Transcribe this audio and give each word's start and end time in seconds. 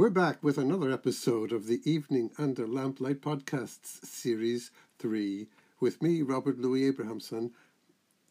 We're 0.00 0.08
back 0.08 0.42
with 0.42 0.56
another 0.56 0.90
episode 0.90 1.52
of 1.52 1.66
the 1.66 1.82
Evening 1.84 2.30
Under 2.38 2.66
Lamplight 2.66 3.20
Podcasts 3.20 4.02
Series 4.02 4.70
3 4.98 5.46
with 5.78 6.00
me, 6.00 6.22
Robert 6.22 6.58
Louis 6.58 6.86
Abrahamson, 6.86 7.50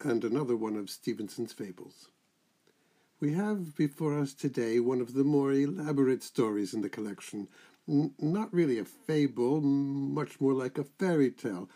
and 0.00 0.24
another 0.24 0.56
one 0.56 0.74
of 0.74 0.90
Stevenson's 0.90 1.52
fables. 1.52 2.08
We 3.20 3.34
have 3.34 3.76
before 3.76 4.18
us 4.18 4.34
today 4.34 4.80
one 4.80 5.00
of 5.00 5.14
the 5.14 5.22
more 5.22 5.52
elaborate 5.52 6.24
stories 6.24 6.74
in 6.74 6.80
the 6.80 6.88
collection. 6.88 7.46
N- 7.88 8.14
not 8.18 8.52
really 8.52 8.80
a 8.80 8.84
fable, 8.84 9.60
much 9.60 10.40
more 10.40 10.54
like 10.54 10.76
a 10.76 10.82
fairy 10.98 11.30
tale, 11.30 11.70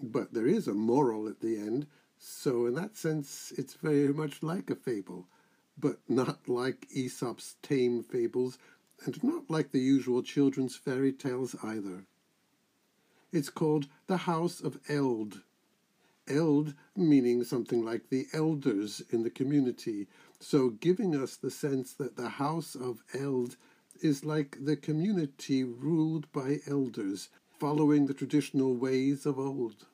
but 0.00 0.32
there 0.32 0.46
is 0.46 0.66
a 0.66 0.72
moral 0.72 1.28
at 1.28 1.40
the 1.40 1.58
end, 1.58 1.86
so 2.16 2.64
in 2.64 2.72
that 2.76 2.96
sense 2.96 3.52
it's 3.58 3.74
very 3.74 4.14
much 4.14 4.42
like 4.42 4.70
a 4.70 4.74
fable, 4.74 5.28
but 5.76 5.98
not 6.08 6.48
like 6.48 6.86
Aesop's 6.90 7.56
tame 7.60 8.02
fables, 8.02 8.56
and 9.04 9.22
not 9.22 9.50
like 9.50 9.70
the 9.70 9.80
usual 9.80 10.22
children's 10.22 10.76
fairy 10.76 11.12
tales 11.12 11.54
either. 11.62 12.06
It's 13.32 13.50
called 13.50 13.86
The 14.06 14.18
House 14.18 14.60
of 14.60 14.78
Eld. 14.88 15.42
Eld 16.26 16.74
meaning 16.96 17.44
something 17.44 17.84
like 17.84 18.08
the 18.08 18.26
elders 18.32 19.02
in 19.10 19.22
the 19.22 19.30
community, 19.30 20.06
so 20.40 20.70
giving 20.70 21.14
us 21.14 21.36
the 21.36 21.50
sense 21.50 21.92
that 21.94 22.16
the 22.16 22.28
House 22.28 22.74
of 22.74 23.02
Eld 23.12 23.56
is 24.00 24.24
like 24.24 24.56
the 24.64 24.76
community 24.76 25.64
ruled 25.64 26.30
by 26.32 26.60
elders, 26.66 27.28
following 27.58 28.06
the 28.06 28.14
traditional 28.14 28.74
ways 28.74 29.26
of 29.26 29.38
old. 29.38 29.86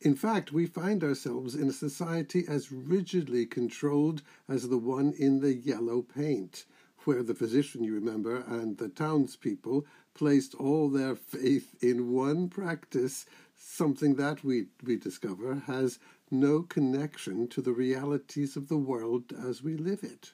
In 0.00 0.14
fact, 0.14 0.52
we 0.52 0.66
find 0.66 1.02
ourselves 1.02 1.54
in 1.54 1.68
a 1.68 1.72
society 1.72 2.44
as 2.46 2.70
rigidly 2.70 3.46
controlled 3.46 4.22
as 4.48 4.68
the 4.68 4.78
one 4.78 5.12
in 5.18 5.40
the 5.40 5.54
yellow 5.54 6.02
paint, 6.02 6.66
where 7.06 7.22
the 7.22 7.34
physician, 7.34 7.84
you 7.84 7.94
remember, 7.94 8.42
and 8.48 8.78
the 8.78 8.88
townspeople 8.88 9.86
placed 10.12 10.54
all 10.56 10.88
their 10.88 11.14
faith 11.14 11.76
in 11.80 12.12
one 12.12 12.48
practice, 12.48 13.26
something 13.54 14.16
that 14.16 14.42
we, 14.42 14.66
we 14.82 14.96
discover 14.96 15.62
has 15.66 15.98
no 16.30 16.62
connection 16.62 17.46
to 17.46 17.62
the 17.62 17.72
realities 17.72 18.56
of 18.56 18.68
the 18.68 18.76
world 18.76 19.32
as 19.32 19.62
we 19.62 19.76
live 19.76 20.02
it. 20.02 20.32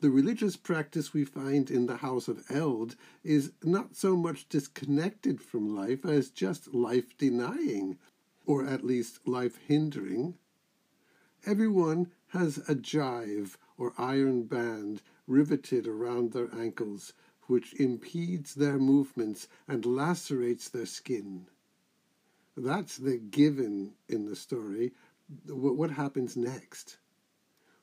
The 0.00 0.10
religious 0.10 0.56
practice 0.56 1.12
we 1.12 1.24
find 1.24 1.70
in 1.70 1.86
the 1.86 1.98
House 1.98 2.28
of 2.28 2.44
Eld 2.50 2.96
is 3.24 3.52
not 3.62 3.96
so 3.96 4.16
much 4.16 4.48
disconnected 4.48 5.42
from 5.42 5.74
life 5.74 6.04
as 6.04 6.30
just 6.30 6.72
life 6.74 7.16
denying, 7.18 7.98
or 8.46 8.66
at 8.66 8.84
least 8.84 9.26
life 9.26 9.58
hindering. 9.66 10.34
Everyone 11.44 12.10
has 12.28 12.58
a 12.68 12.74
gyve 12.74 13.56
or 13.78 13.92
iron 13.98 14.44
band 14.44 15.02
riveted 15.26 15.86
around 15.86 16.32
their 16.32 16.54
ankles, 16.54 17.12
which 17.42 17.74
impedes 17.74 18.54
their 18.54 18.78
movements 18.78 19.48
and 19.68 19.84
lacerates 19.84 20.68
their 20.68 20.86
skin. 20.86 21.46
That's 22.56 22.96
the 22.96 23.18
given 23.18 23.92
in 24.08 24.24
the 24.24 24.36
story. 24.36 24.92
What 25.48 25.90
happens 25.90 26.36
next? 26.36 26.98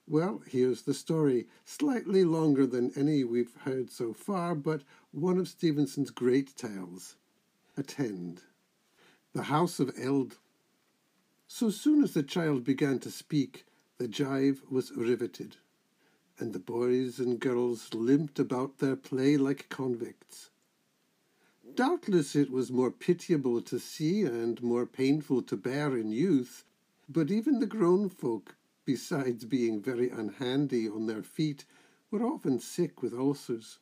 Well, 0.08 0.42
here's 0.46 0.82
the 0.82 0.94
story, 0.94 1.48
slightly 1.64 2.26
longer 2.26 2.66
than 2.66 2.92
any 2.96 3.24
we've 3.24 3.56
heard 3.62 3.90
so 3.90 4.14
far, 4.14 4.54
but 4.56 4.82
one 5.12 5.38
of 5.38 5.48
Stevenson's 5.48 6.12
great 6.12 6.56
tales. 6.58 7.16
Attend. 7.78 8.42
The 9.34 9.44
House 9.44 9.80
of 9.80 9.92
Eld. 9.98 10.40
So 11.48 11.70
soon 11.70 12.04
as 12.04 12.14
the 12.14 12.24
child 12.24 12.64
began 12.64 13.00
to 13.00 13.12
speak, 13.12 13.66
the 13.98 14.08
gyve 14.08 14.60
was 14.70 14.92
riveted, 14.92 15.58
and 16.40 16.54
the 16.54 16.60
boys 16.60 17.20
and 17.20 17.40
girls 17.40 17.94
limped 17.94 18.40
about 18.40 18.80
their 18.80 18.96
play 18.96 19.38
like 19.38 19.70
convicts. 19.70 20.50
Doubtless 21.76 22.36
it 22.36 22.52
was 22.52 22.72
more 22.72 22.92
pitiable 22.92 23.62
to 23.62 23.80
see 23.80 24.24
and 24.24 24.62
more 24.62 24.86
painful 24.86 25.42
to 25.44 25.58
bear 25.58 25.98
in 25.98 26.12
youth, 26.12 26.66
but 27.08 27.32
even 27.32 27.60
the 27.60 27.66
grown 27.66 28.10
folk, 28.10 28.56
besides 28.86 29.46
being 29.46 29.82
very 29.82 30.10
unhandy 30.10 30.88
on 30.88 31.08
their 31.08 31.24
feet, 31.24 31.66
were 32.12 32.24
often 32.24 32.60
sick 32.60 33.02
with 33.02 33.14
ulcers. 33.14 33.80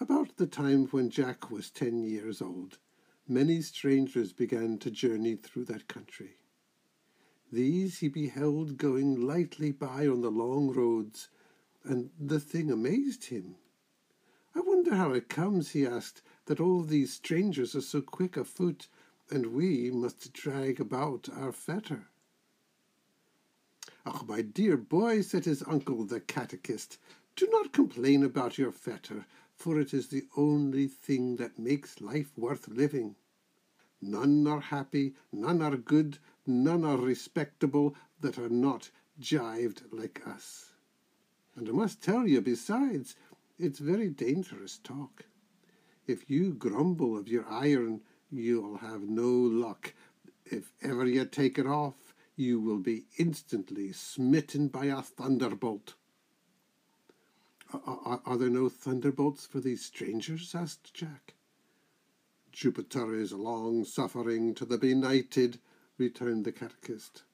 About 0.00 0.36
the 0.36 0.46
time 0.46 0.86
when 0.86 1.10
Jack 1.10 1.50
was 1.50 1.70
ten 1.70 2.04
years 2.04 2.40
old, 2.40 2.78
many 3.26 3.60
strangers 3.62 4.32
began 4.32 4.78
to 4.78 4.90
journey 4.90 5.36
through 5.36 5.64
that 5.64 5.88
country. 5.88 6.36
These 7.50 7.98
he 7.98 8.08
beheld 8.08 8.76
going 8.76 9.26
lightly 9.26 9.72
by 9.72 10.06
on 10.06 10.20
the 10.20 10.30
long 10.30 10.70
roads, 10.70 11.28
and 11.88 12.10
the 12.18 12.40
thing 12.40 12.70
amazed 12.70 13.26
him. 13.26 13.56
I 14.54 14.60
wonder 14.60 14.94
how 14.94 15.12
it 15.12 15.28
comes, 15.28 15.70
he 15.70 15.86
asked, 15.86 16.22
that 16.46 16.60
all 16.60 16.82
these 16.82 17.12
strangers 17.12 17.76
are 17.76 17.80
so 17.80 18.00
quick 18.00 18.36
afoot, 18.36 18.88
and 19.30 19.48
we 19.48 19.90
must 19.90 20.32
drag 20.32 20.80
about 20.80 21.28
our 21.32 21.52
fetter. 21.52 22.08
Ah, 24.04 24.24
my 24.26 24.42
dear 24.42 24.76
boy, 24.76 25.20
said 25.20 25.44
his 25.44 25.62
uncle 25.66 26.04
the 26.04 26.20
catechist, 26.20 26.98
do 27.36 27.48
not 27.50 27.72
complain 27.72 28.24
about 28.24 28.58
your 28.58 28.72
fetter, 28.72 29.26
for 29.54 29.78
it 29.80 29.92
is 29.94 30.08
the 30.08 30.26
only 30.36 30.88
thing 30.88 31.36
that 31.36 31.58
makes 31.58 32.00
life 32.00 32.36
worth 32.36 32.66
living. 32.68 33.16
None 34.00 34.46
are 34.46 34.60
happy, 34.60 35.14
none 35.32 35.62
are 35.62 35.76
good, 35.76 36.18
none 36.46 36.84
are 36.84 36.98
respectable 36.98 37.94
that 38.20 38.38
are 38.38 38.48
not 38.48 38.90
gyved 39.20 39.82
like 39.92 40.26
us. 40.26 40.72
And 41.56 41.68
I 41.68 41.72
must 41.72 42.02
tell 42.02 42.26
you, 42.26 42.42
besides, 42.42 43.16
it's 43.58 43.78
very 43.78 44.10
dangerous 44.10 44.78
talk. 44.78 45.24
If 46.06 46.30
you 46.30 46.52
grumble 46.52 47.16
of 47.16 47.28
your 47.28 47.46
iron, 47.48 48.02
you'll 48.30 48.78
have 48.78 49.02
no 49.02 49.28
luck. 49.28 49.94
If 50.44 50.72
ever 50.82 51.06
you 51.06 51.24
take 51.24 51.58
it 51.58 51.66
off, 51.66 52.14
you 52.36 52.60
will 52.60 52.78
be 52.78 53.06
instantly 53.18 53.92
smitten 53.92 54.68
by 54.68 54.86
a 54.86 55.00
thunderbolt. 55.00 55.94
Are, 57.72 58.20
are, 58.24 58.36
there 58.36 58.50
no 58.50 58.68
thunderbolts 58.68 59.46
for 59.46 59.58
these 59.58 59.84
strangers? 59.84 60.54
asked 60.54 60.94
Jack. 60.94 61.34
Jupiter 62.52 63.14
is 63.14 63.32
long 63.32 63.84
suffering 63.84 64.54
to 64.54 64.64
the 64.64 64.78
benighted, 64.78 65.58
returned 65.98 66.44
the 66.44 66.52
catechist. 66.52 67.24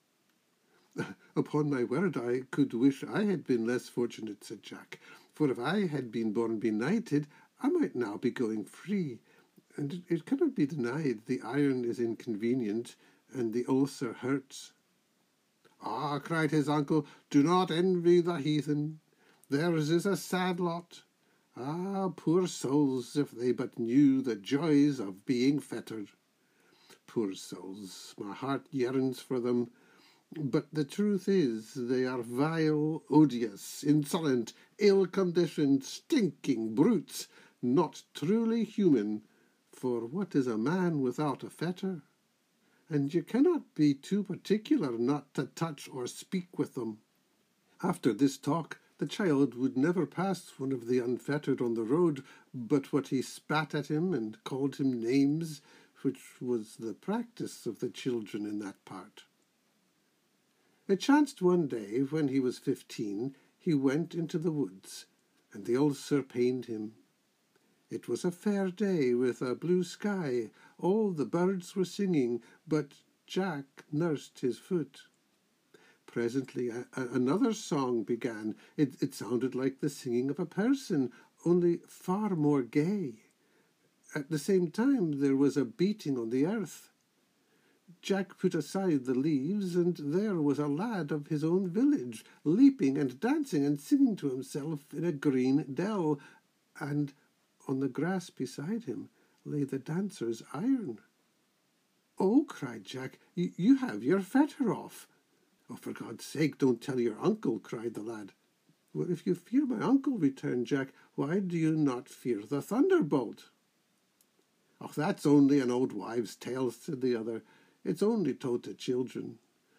Upon 1.36 1.70
my 1.70 1.84
word, 1.84 2.16
I 2.16 2.42
could 2.50 2.74
wish 2.74 3.02
I 3.02 3.24
had 3.24 3.44
been 3.44 3.66
less 3.66 3.88
fortunate, 3.88 4.44
said 4.44 4.62
Jack, 4.62 5.00
for 5.32 5.50
if 5.50 5.58
I 5.58 5.86
had 5.86 6.12
been 6.12 6.32
born 6.32 6.58
benighted, 6.58 7.26
I 7.62 7.68
might 7.68 7.96
now 7.96 8.16
be 8.16 8.30
going 8.30 8.64
free, 8.64 9.20
and 9.76 10.02
it 10.08 10.26
cannot 10.26 10.54
be 10.54 10.66
denied 10.66 11.22
the 11.26 11.40
iron 11.42 11.84
is 11.84 11.98
inconvenient 11.98 12.96
and 13.32 13.52
the 13.52 13.64
ulcer 13.66 14.12
hurts. 14.12 14.72
Ah, 15.80 16.18
cried 16.18 16.50
his 16.50 16.68
uncle, 16.68 17.06
do 17.30 17.42
not 17.42 17.70
envy 17.70 18.20
the 18.20 18.36
heathen. 18.36 19.00
Theirs 19.48 19.90
is 19.90 20.06
a 20.06 20.16
sad 20.16 20.60
lot. 20.60 21.02
Ah, 21.56 22.10
poor 22.14 22.46
souls, 22.46 23.16
if 23.16 23.30
they 23.30 23.52
but 23.52 23.78
knew 23.78 24.22
the 24.22 24.36
joys 24.36 25.00
of 25.00 25.24
being 25.24 25.58
fettered. 25.58 26.10
Poor 27.06 27.34
souls, 27.34 28.14
my 28.18 28.32
heart 28.32 28.66
yearns 28.70 29.20
for 29.20 29.40
them. 29.40 29.70
But 30.40 30.72
the 30.72 30.86
truth 30.86 31.28
is, 31.28 31.74
they 31.74 32.06
are 32.06 32.22
vile, 32.22 33.02
odious, 33.10 33.84
insolent, 33.84 34.54
ill 34.78 35.04
conditioned, 35.06 35.84
stinking 35.84 36.74
brutes, 36.74 37.28
not 37.60 38.02
truly 38.14 38.64
human, 38.64 39.24
for 39.70 40.06
what 40.06 40.34
is 40.34 40.46
a 40.46 40.56
man 40.56 41.02
without 41.02 41.44
a 41.44 41.50
fetter? 41.50 42.00
And 42.88 43.12
you 43.12 43.22
cannot 43.22 43.74
be 43.74 43.92
too 43.92 44.22
particular 44.22 44.96
not 44.96 45.34
to 45.34 45.48
touch 45.48 45.86
or 45.92 46.06
speak 46.06 46.58
with 46.58 46.72
them. 46.72 47.00
After 47.82 48.14
this 48.14 48.38
talk, 48.38 48.80
the 48.96 49.06
child 49.06 49.54
would 49.54 49.76
never 49.76 50.06
pass 50.06 50.54
one 50.56 50.72
of 50.72 50.86
the 50.86 50.98
unfettered 50.98 51.60
on 51.60 51.74
the 51.74 51.84
road, 51.84 52.24
but 52.54 52.90
what 52.90 53.08
he 53.08 53.20
spat 53.20 53.74
at 53.74 53.88
him 53.88 54.14
and 54.14 54.42
called 54.44 54.76
him 54.76 54.98
names, 54.98 55.60
which 56.00 56.40
was 56.40 56.76
the 56.76 56.94
practice 56.94 57.66
of 57.66 57.80
the 57.80 57.90
children 57.90 58.46
in 58.46 58.60
that 58.60 58.82
part. 58.86 59.24
It 60.88 61.00
chanced 61.00 61.40
one 61.40 61.68
day, 61.68 62.00
when 62.00 62.28
he 62.28 62.40
was 62.40 62.58
fifteen, 62.58 63.36
he 63.58 63.72
went 63.72 64.14
into 64.14 64.38
the 64.38 64.50
woods, 64.50 65.06
and 65.52 65.64
the 65.64 65.76
ulcer 65.76 66.22
pained 66.22 66.66
him. 66.66 66.94
It 67.90 68.08
was 68.08 68.24
a 68.24 68.30
fair 68.30 68.70
day 68.70 69.14
with 69.14 69.42
a 69.42 69.54
blue 69.54 69.84
sky. 69.84 70.50
All 70.78 71.12
the 71.12 71.26
birds 71.26 71.76
were 71.76 71.84
singing, 71.84 72.42
but 72.66 72.94
Jack 73.26 73.84
nursed 73.92 74.40
his 74.40 74.58
foot. 74.58 75.02
Presently 76.06 76.68
a, 76.68 76.86
a, 76.96 77.08
another 77.08 77.52
song 77.52 78.02
began. 78.02 78.56
It, 78.76 79.00
it 79.00 79.14
sounded 79.14 79.54
like 79.54 79.80
the 79.80 79.88
singing 79.88 80.30
of 80.30 80.38
a 80.38 80.46
person, 80.46 81.12
only 81.44 81.80
far 81.86 82.30
more 82.30 82.62
gay. 82.62 83.22
At 84.14 84.30
the 84.30 84.38
same 84.38 84.70
time 84.70 85.20
there 85.20 85.36
was 85.36 85.56
a 85.56 85.64
beating 85.64 86.18
on 86.18 86.30
the 86.30 86.44
earth. 86.44 86.90
Jack 88.02 88.36
put 88.36 88.54
aside 88.54 89.04
the 89.04 89.14
leaves, 89.14 89.76
and 89.76 89.96
there 89.96 90.34
was 90.34 90.58
a 90.58 90.66
lad 90.66 91.12
of 91.12 91.28
his 91.28 91.44
own 91.44 91.68
village, 91.68 92.24
leaping 92.42 92.98
and 92.98 93.20
dancing 93.20 93.64
and 93.64 93.80
singing 93.80 94.16
to 94.16 94.28
himself 94.28 94.80
in 94.92 95.04
a 95.04 95.12
green 95.12 95.64
dell, 95.72 96.18
and 96.80 97.12
on 97.68 97.78
the 97.78 97.88
grass 97.88 98.28
beside 98.28 98.84
him 98.84 99.08
lay 99.44 99.62
the 99.62 99.78
dancer's 99.78 100.42
iron. 100.52 100.98
Oh, 102.18 102.44
cried 102.48 102.84
Jack, 102.84 103.20
you 103.36 103.76
have 103.76 104.02
your 104.02 104.20
fetter 104.20 104.74
off. 104.74 105.06
Oh, 105.70 105.76
for 105.76 105.92
God's 105.92 106.24
sake, 106.24 106.58
don't 106.58 106.82
tell 106.82 106.98
your 106.98 107.18
uncle, 107.20 107.60
cried 107.60 107.94
the 107.94 108.02
lad. 108.02 108.32
Well, 108.92 109.10
if 109.10 109.26
you 109.26 109.34
fear 109.36 109.64
my 109.64 109.80
uncle, 109.80 110.18
returned 110.18 110.66
Jack, 110.66 110.88
why 111.14 111.38
do 111.38 111.56
you 111.56 111.76
not 111.76 112.08
fear 112.08 112.42
the 112.42 112.60
thunderbolt? 112.60 113.50
Oh, 114.80 114.90
that's 114.94 115.24
only 115.24 115.60
an 115.60 115.70
old 115.70 115.92
wives' 115.92 116.34
tale, 116.34 116.72
said 116.72 117.00
the 117.00 117.14
other. 117.14 117.42
It's 117.84 118.02
only 118.02 118.34
told 118.34 118.64
to 118.64 118.74
children. 118.74 119.38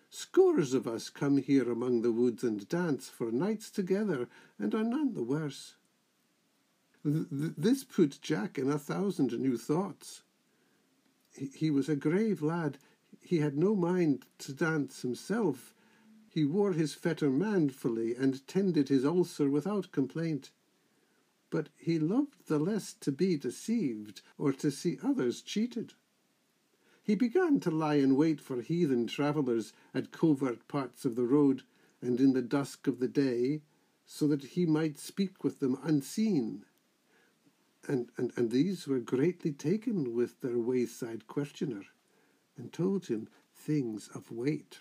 Scores 0.10 0.74
of 0.74 0.88
us 0.88 1.10
come 1.10 1.38
here 1.38 1.72
among 1.72 2.02
the 2.02 2.12
woods 2.12 2.44
and 2.44 2.68
dance 2.68 3.10
for 3.10 3.32
nights 3.32 3.72
together, 3.72 4.28
and 4.60 4.76
are 4.76 4.84
none 4.84 5.14
the 5.14 5.24
worse. 5.24 5.76
Th- 7.04 7.26
this 7.30 7.84
put 7.84 8.22
Jack 8.22 8.60
in 8.60 8.70
a 8.70 8.78
thousand 8.78 9.38
new 9.40 9.58
thoughts. 9.58 10.22
He 11.32 11.72
was 11.72 11.90
a 11.90 11.96
grave 11.96 12.42
lad. 12.42 12.78
He 13.22 13.40
had 13.40 13.58
no 13.58 13.76
mind 13.76 14.26
to 14.40 14.54
dance 14.54 15.02
himself. 15.02 15.74
He 16.30 16.46
wore 16.46 16.74
his 16.74 16.94
fetter 16.94 17.30
manfully 17.30 18.16
and 18.16 18.46
tended 18.48 18.90
his 18.90 19.06
ulcer 19.06 19.50
without 19.50 19.92
complaint. 19.92 20.52
But 21.50 21.70
he 21.76 22.00
loved 22.00 22.48
the 22.48 22.60
less 22.60 22.94
to 23.02 23.12
be 23.12 23.38
deceived 23.38 24.22
or 24.38 24.54
to 24.54 24.70
see 24.72 25.00
others 25.02 25.42
cheated. 25.42 25.94
He 27.04 27.16
began 27.16 27.60
to 27.60 27.70
lie 27.70 27.96
in 27.96 28.16
wait 28.16 28.40
for 28.40 28.62
heathen 28.62 29.08
travellers 29.08 29.74
at 29.94 30.12
covert 30.12 30.68
parts 30.70 31.04
of 31.04 31.16
the 31.16 31.26
road 31.26 31.64
and 32.02 32.20
in 32.20 32.32
the 32.32 32.42
dusk 32.42 32.88
of 32.88 33.00
the 33.00 33.10
day, 33.10 33.62
so 34.06 34.26
that 34.28 34.44
he 34.44 34.66
might 34.66 34.98
speak 34.98 35.44
with 35.44 35.60
them 35.60 35.78
unseen. 35.84 36.66
And, 37.88 38.10
and, 38.18 38.32
and 38.38 38.52
these 38.52 38.88
were 38.88 39.00
greatly 39.00 39.52
taken 39.52 40.14
with 40.14 40.40
their 40.40 40.58
wayside 40.58 41.28
questioner, 41.28 41.84
and 42.58 42.72
told 42.72 43.08
him 43.08 43.28
things 43.54 44.10
of 44.16 44.32
weight. 44.32 44.80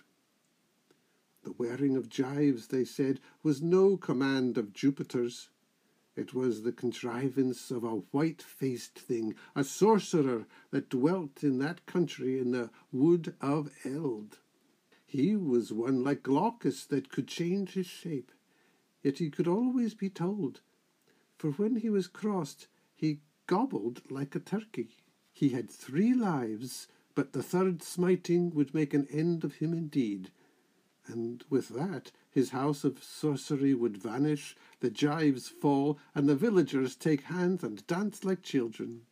The 1.42 1.52
wearing 1.58 1.96
of 1.96 2.08
gyves, 2.08 2.68
they 2.68 2.84
said, 2.84 3.18
was 3.42 3.60
no 3.60 3.96
command 3.96 4.56
of 4.56 4.72
Jupiter's, 4.72 5.48
it 6.14 6.34
was 6.34 6.62
the 6.62 6.72
contrivance 6.72 7.70
of 7.70 7.84
a 7.84 8.02
white 8.10 8.42
faced 8.42 8.98
thing, 8.98 9.34
a 9.56 9.64
sorcerer 9.64 10.46
that 10.70 10.90
dwelt 10.90 11.42
in 11.42 11.58
that 11.58 11.86
country 11.86 12.38
in 12.38 12.50
the 12.50 12.70
wood 12.90 13.34
of 13.40 13.70
Eld. 13.84 14.38
He 15.06 15.36
was 15.36 15.72
one 15.72 16.02
like 16.02 16.22
Glaucus 16.22 16.84
that 16.86 17.10
could 17.10 17.28
change 17.28 17.72
his 17.72 17.86
shape, 17.86 18.32
yet 19.02 19.18
he 19.18 19.30
could 19.30 19.48
always 19.48 19.94
be 19.94 20.10
told, 20.10 20.60
for 21.38 21.50
when 21.52 21.76
he 21.76 21.90
was 21.90 22.08
crossed, 22.08 22.68
he 22.94 23.20
gobbled 23.46 24.02
like 24.10 24.34
a 24.34 24.40
turkey. 24.40 24.96
He 25.32 25.50
had 25.50 25.70
three 25.70 26.14
lives, 26.14 26.88
but 27.14 27.32
the 27.32 27.42
third 27.42 27.82
smiting 27.82 28.50
would 28.50 28.74
make 28.74 28.94
an 28.94 29.06
end 29.10 29.44
of 29.44 29.56
him 29.56 29.72
indeed, 29.72 30.30
and 31.06 31.44
with 31.50 31.68
that 31.70 32.12
his 32.32 32.50
house 32.50 32.82
of 32.82 33.04
sorcery 33.04 33.74
would 33.74 33.96
vanish, 33.96 34.56
the 34.80 34.90
gyves 34.90 35.48
fall, 35.50 35.98
and 36.14 36.28
the 36.28 36.34
villagers 36.34 36.96
take 36.96 37.24
hands 37.24 37.62
and 37.62 37.86
dance 37.86 38.24
like 38.24 38.42
children. 38.42 39.02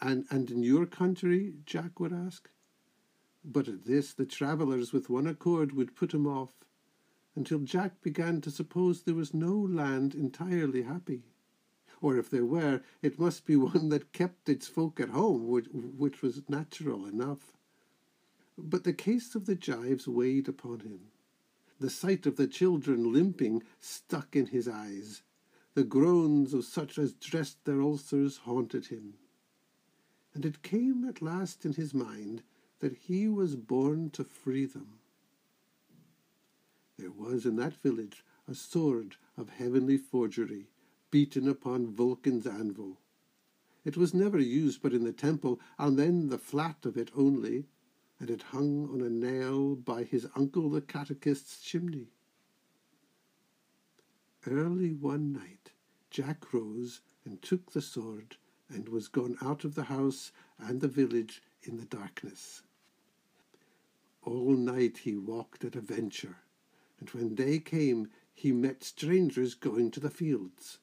And, 0.00 0.24
and 0.30 0.50
in 0.50 0.62
your 0.62 0.86
country? 0.86 1.54
Jack 1.66 2.00
would 2.00 2.12
ask. 2.12 2.48
But 3.44 3.68
at 3.68 3.84
this 3.84 4.14
the 4.14 4.24
travellers 4.24 4.92
with 4.92 5.10
one 5.10 5.26
accord 5.26 5.72
would 5.72 5.94
put 5.94 6.14
him 6.14 6.26
off, 6.26 6.54
until 7.36 7.60
Jack 7.60 8.00
began 8.00 8.40
to 8.40 8.50
suppose 8.50 9.02
there 9.02 9.14
was 9.14 9.34
no 9.34 9.54
land 9.54 10.14
entirely 10.14 10.82
happy. 10.82 11.24
Or 12.00 12.16
if 12.16 12.30
there 12.30 12.46
were, 12.46 12.80
it 13.02 13.18
must 13.18 13.44
be 13.44 13.56
one 13.56 13.90
that 13.90 14.12
kept 14.12 14.48
its 14.48 14.66
folk 14.66 14.98
at 14.98 15.10
home, 15.10 15.48
which, 15.48 15.66
which 15.72 16.22
was 16.22 16.48
natural 16.48 17.06
enough. 17.06 17.52
But 18.56 18.84
the 18.84 18.92
case 18.92 19.34
of 19.34 19.46
the 19.46 19.56
gyves 19.56 20.08
weighed 20.08 20.48
upon 20.48 20.80
him. 20.80 21.00
The 21.80 21.90
sight 21.90 22.26
of 22.26 22.36
the 22.36 22.48
children 22.48 23.12
limping 23.12 23.62
stuck 23.80 24.34
in 24.34 24.46
his 24.46 24.66
eyes. 24.66 25.22
The 25.74 25.84
groans 25.84 26.52
of 26.52 26.64
such 26.64 26.98
as 26.98 27.12
dressed 27.12 27.64
their 27.64 27.80
ulcers 27.80 28.38
haunted 28.38 28.86
him. 28.86 29.14
And 30.34 30.44
it 30.44 30.62
came 30.62 31.04
at 31.04 31.22
last 31.22 31.64
in 31.64 31.74
his 31.74 31.94
mind 31.94 32.42
that 32.80 32.96
he 32.96 33.28
was 33.28 33.56
born 33.56 34.10
to 34.10 34.24
free 34.24 34.66
them. 34.66 34.98
There 36.96 37.12
was 37.12 37.46
in 37.46 37.56
that 37.56 37.74
village 37.74 38.24
a 38.48 38.54
sword 38.54 39.16
of 39.36 39.50
heavenly 39.50 39.96
forgery, 39.96 40.68
beaten 41.10 41.48
upon 41.48 41.94
Vulcan's 41.94 42.46
anvil. 42.46 42.98
It 43.84 43.96
was 43.96 44.12
never 44.12 44.38
used 44.38 44.82
but 44.82 44.92
in 44.92 45.04
the 45.04 45.12
temple, 45.12 45.60
and 45.78 45.96
then 45.96 46.28
the 46.28 46.38
flat 46.38 46.84
of 46.84 46.96
it 46.96 47.10
only, 47.14 47.66
and 48.20 48.30
it 48.30 48.42
hung 48.42 48.88
on 48.92 49.00
a 49.00 49.10
nail 49.10 49.74
by 49.76 50.02
his 50.02 50.26
uncle 50.34 50.68
the 50.68 50.80
catechist's 50.80 51.60
chimney. 51.60 52.08
Early 54.46 54.92
one 54.92 55.32
night 55.32 55.72
Jack 56.10 56.52
rose 56.52 57.00
and 57.24 57.40
took 57.42 57.72
the 57.72 57.82
sword 57.82 58.36
and 58.68 58.88
was 58.88 59.08
gone 59.08 59.36
out 59.42 59.64
of 59.64 59.74
the 59.74 59.84
house 59.84 60.32
and 60.58 60.80
the 60.80 60.88
village 60.88 61.42
in 61.62 61.76
the 61.76 61.84
darkness. 61.84 62.62
All 64.22 64.56
night 64.56 64.98
he 64.98 65.16
walked 65.16 65.64
at 65.64 65.76
a 65.76 65.80
venture, 65.80 66.38
and 66.98 67.08
when 67.10 67.34
day 67.34 67.58
came 67.58 68.08
he 68.34 68.52
met 68.52 68.84
strangers 68.84 69.54
going 69.54 69.90
to 69.92 70.00
the 70.00 70.10
fields. 70.10 70.78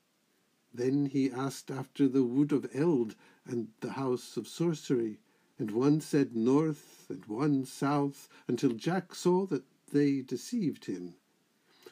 Then 0.73 1.05
he 1.05 1.31
asked 1.31 1.71
after 1.71 2.07
the 2.07 2.23
wood 2.23 2.51
of 2.51 2.69
Eld 2.73 3.15
and 3.45 3.69
the 3.79 3.91
house 3.91 4.35
of 4.35 4.47
sorcery, 4.47 5.19
and 5.57 5.71
one 5.71 6.01
said 6.01 6.35
north 6.35 7.05
and 7.09 7.25
one 7.25 7.65
south, 7.65 8.27
until 8.47 8.71
Jack 8.71 9.15
saw 9.15 9.45
that 9.45 9.63
they 9.91 10.21
deceived 10.21 10.85
him. 10.85 11.15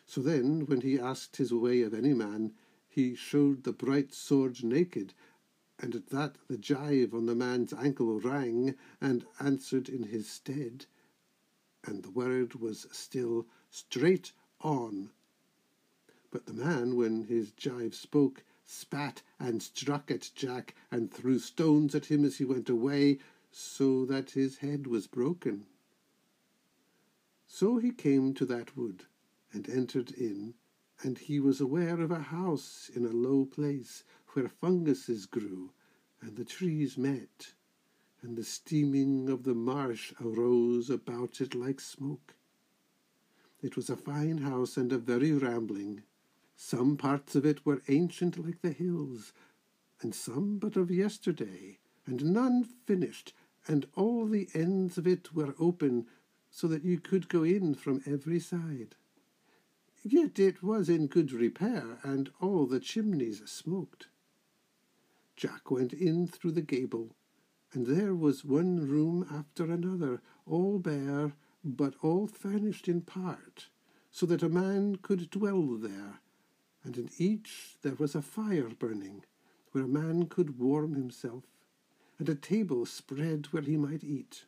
So 0.06 0.22
then, 0.22 0.66
when 0.66 0.82
he 0.82 1.00
asked 1.00 1.38
his 1.38 1.54
way 1.54 1.82
of 1.82 1.94
any 1.94 2.14
man, 2.14 2.54
he 2.90 3.16
showed 3.16 3.64
the 3.64 3.72
bright 3.72 4.14
sword 4.14 4.64
naked, 4.64 5.14
and 5.80 5.96
at 5.96 6.08
that 6.08 6.38
the 6.48 6.58
gyve 6.58 7.14
on 7.14 7.26
the 7.26 7.36
man's 7.36 7.74
ankle 7.74 8.20
rang 8.20 8.76
and 9.02 9.26
answered 9.40 9.90
in 9.90 10.04
his 10.04 10.30
stead, 10.30 10.86
and 11.86 12.04
the 12.04 12.12
word 12.12 12.56
was 12.56 12.86
still 12.92 13.48
straight 13.70 14.34
on. 14.62 15.10
But 16.32 16.46
the 16.46 16.54
man, 16.54 16.96
when 16.96 17.24
his 17.24 17.52
gyve 17.52 17.96
spoke, 17.96 18.44
spat 18.66 19.22
and 19.40 19.62
struck 19.62 20.12
at 20.12 20.32
Jack, 20.36 20.76
and 20.92 21.12
threw 21.12 21.40
stones 21.40 21.96
at 21.96 22.06
him 22.06 22.24
as 22.26 22.38
he 22.38 22.46
went 22.46 22.70
away, 22.70 23.20
so 23.56 24.06
that 24.06 24.32
his 24.32 24.58
head 24.58 24.88
was 24.88 25.08
broken. 25.08 25.66
So 27.48 27.78
he 27.78 27.92
came 27.92 28.34
to 28.34 28.46
that 28.48 28.76
wood, 28.76 29.06
and 29.52 29.70
entered 29.70 30.12
in, 30.12 30.56
and 31.04 31.18
he 31.18 31.40
was 31.40 31.62
aware 31.62 32.02
of 32.02 32.12
a 32.12 32.20
house 32.20 32.90
in 32.96 33.06
a 33.06 33.10
low 33.10 33.46
place, 33.46 34.04
where 34.30 34.50
funguses 34.50 35.26
grew, 35.28 35.72
and 36.22 36.36
the 36.36 36.46
trees 36.46 36.98
met, 36.98 37.54
and 38.24 38.36
the 38.36 38.44
steaming 38.44 39.30
of 39.30 39.44
the 39.44 39.54
marsh 39.54 40.14
arose 40.20 40.90
about 40.90 41.40
it 41.42 41.54
like 41.54 41.80
smoke. 41.80 42.34
It 43.62 43.76
was 43.76 43.90
a 43.90 43.96
fine 43.96 44.40
house 44.40 44.78
and 44.78 44.92
a 44.92 44.98
very 44.98 45.32
rambling. 45.32 46.04
Some 46.56 46.98
parts 46.98 47.36
of 47.36 47.46
it 47.46 47.66
were 47.66 47.84
ancient 47.88 48.44
like 48.44 48.62
the 48.62 48.72
hills, 48.72 49.34
and 50.02 50.16
some 50.16 50.58
but 50.58 50.76
of 50.76 50.90
yesterday, 50.90 51.78
and 52.06 52.26
none 52.26 52.64
finished, 52.64 53.34
and 53.68 53.88
all 53.96 54.28
the 54.28 54.50
ends 54.54 54.98
of 54.98 55.08
it 55.08 55.34
were 55.34 55.56
open, 55.60 56.06
so 56.50 56.68
that 56.68 56.84
you 56.84 57.00
could 57.00 57.30
go 57.30 57.44
in 57.44 57.74
from 57.74 58.02
every 58.06 58.40
side. 58.40 58.96
Yet 60.04 60.38
it 60.38 60.62
was 60.62 60.90
in 60.90 61.08
good 61.08 61.32
repair, 61.32 61.98
and 62.04 62.30
all 62.42 62.66
the 62.66 62.80
chimneys 62.80 63.42
smoked. 63.50 64.08
Jack 65.36 65.72
went 65.72 65.94
in 65.94 66.28
through 66.28 66.52
the 66.52 66.62
gable, 66.62 67.16
and 67.72 67.88
there 67.88 68.14
was 68.14 68.46
one 68.46 68.88
room 68.88 69.26
after 69.32 69.72
another, 69.72 70.22
all 70.46 70.78
bare, 70.78 71.34
but 71.64 71.96
all 72.02 72.28
furnished 72.28 72.88
in 72.88 73.02
part, 73.02 73.70
so 74.12 74.26
that 74.26 74.44
a 74.44 74.50
man 74.50 74.98
could 74.98 75.30
dwell 75.30 75.78
there, 75.78 76.20
and 76.84 76.98
in 76.98 77.10
each 77.18 77.78
there 77.82 77.96
was 77.96 78.14
a 78.14 78.22
fire 78.22 78.70
burning, 78.78 79.24
where 79.72 79.86
a 79.86 79.88
man 79.88 80.28
could 80.28 80.60
warm 80.60 80.94
himself 80.94 81.46
and 82.20 82.30
a 82.30 82.36
table 82.36 82.86
spread 82.86 83.48
where 83.48 83.64
he 83.64 83.78
might 83.78 84.04
eat. 84.04 84.46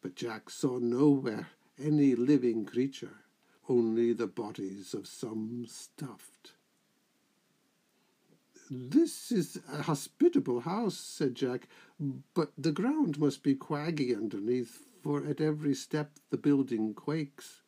But 0.00 0.14
Jack 0.14 0.50
saw 0.50 0.78
nowhere 0.78 1.48
any 1.78 2.14
living 2.14 2.64
creature, 2.64 3.24
only 3.68 4.12
the 4.12 4.26
bodies 4.26 4.94
of 4.94 5.06
some 5.06 5.66
stuffed. 5.68 6.52
This 8.70 9.30
is 9.30 9.60
a 9.72 9.82
hospitable 9.82 10.60
house, 10.60 10.96
said 10.96 11.34
Jack, 11.34 11.68
but 12.34 12.52
the 12.58 12.72
ground 12.72 13.18
must 13.18 13.42
be 13.42 13.54
quaggy 13.54 14.16
underneath, 14.16 14.86
for 15.02 15.24
at 15.24 15.40
every 15.40 15.74
step 15.74 16.18
the 16.30 16.36
building 16.36 16.92
quakes. 16.92 17.62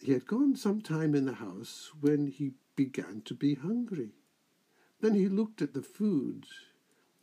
He 0.00 0.12
had 0.12 0.26
gone 0.26 0.54
some 0.54 0.80
time 0.80 1.14
in 1.14 1.24
the 1.24 1.34
house 1.34 1.90
when 2.00 2.28
he 2.28 2.52
began 2.76 3.22
to 3.24 3.34
be 3.34 3.54
hungry. 3.54 4.12
Then 5.00 5.14
he 5.14 5.28
looked 5.28 5.60
at 5.60 5.74
the 5.74 5.82
food, 5.82 6.46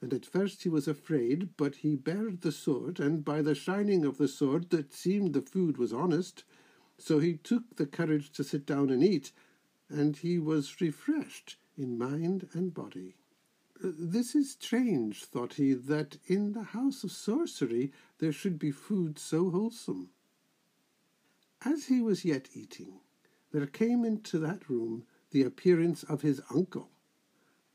and 0.01 0.13
at 0.13 0.25
first 0.25 0.63
he 0.63 0.70
was 0.70 0.88
afraid, 0.88 1.50
but 1.58 1.75
he 1.75 1.96
bared 1.96 2.41
the 2.41 2.51
sword, 2.51 3.00
and 3.00 3.24
by 3.24 3.41
the 3.41 3.55
shining 3.55 4.03
of 4.03 4.17
the 4.17 4.27
sword 4.27 4.72
that 4.72 4.93
seemed 4.93 5.34
the 5.34 5.41
food 5.41 5.77
was 5.77 5.93
honest. 5.93 6.43
So 6.98 7.20
he 7.20 7.36
took 7.38 7.75
the 7.75 7.86
courage 7.86 8.31
to 8.34 8.43
sit 8.43 8.65
down 8.65 8.89
and 8.89 9.03
eat, 9.03 9.31
and 9.89 10.17
he 10.17 10.39
was 10.39 10.81
refreshed 10.81 11.58
in 11.77 11.98
mind 11.98 12.50
and 12.53 12.74
body. 12.74 13.15
This 13.84 14.36
is 14.36 14.51
strange, 14.51 15.25
thought 15.25 15.55
he, 15.55 15.74
that 15.74 16.17
in 16.27 16.51
the 16.51 16.63
house 16.63 17.03
of 17.03 17.12
sorcery 17.12 17.91
there 18.20 18.31
should 18.31 18.60
be 18.60 18.70
food 18.70 19.17
so 19.17 19.50
wholesome. 19.50 20.10
As 21.65 21.86
he 21.86 22.00
was 22.00 22.24
yet 22.24 22.50
eating, 22.53 23.00
there 23.51 23.65
came 23.65 24.05
into 24.05 24.38
that 24.38 24.70
room 24.70 25.05
the 25.31 25.41
appearance 25.41 26.03
of 26.03 26.22
his 26.22 26.41
uncle, 26.53 26.90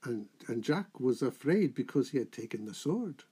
and, 0.04 0.28
and 0.46 0.62
Jack 0.62 1.00
was 1.00 1.22
afraid 1.22 1.74
because 1.74 2.10
he 2.10 2.18
had 2.18 2.32
taken 2.32 2.64
the 2.64 2.74
sword. 2.74 3.24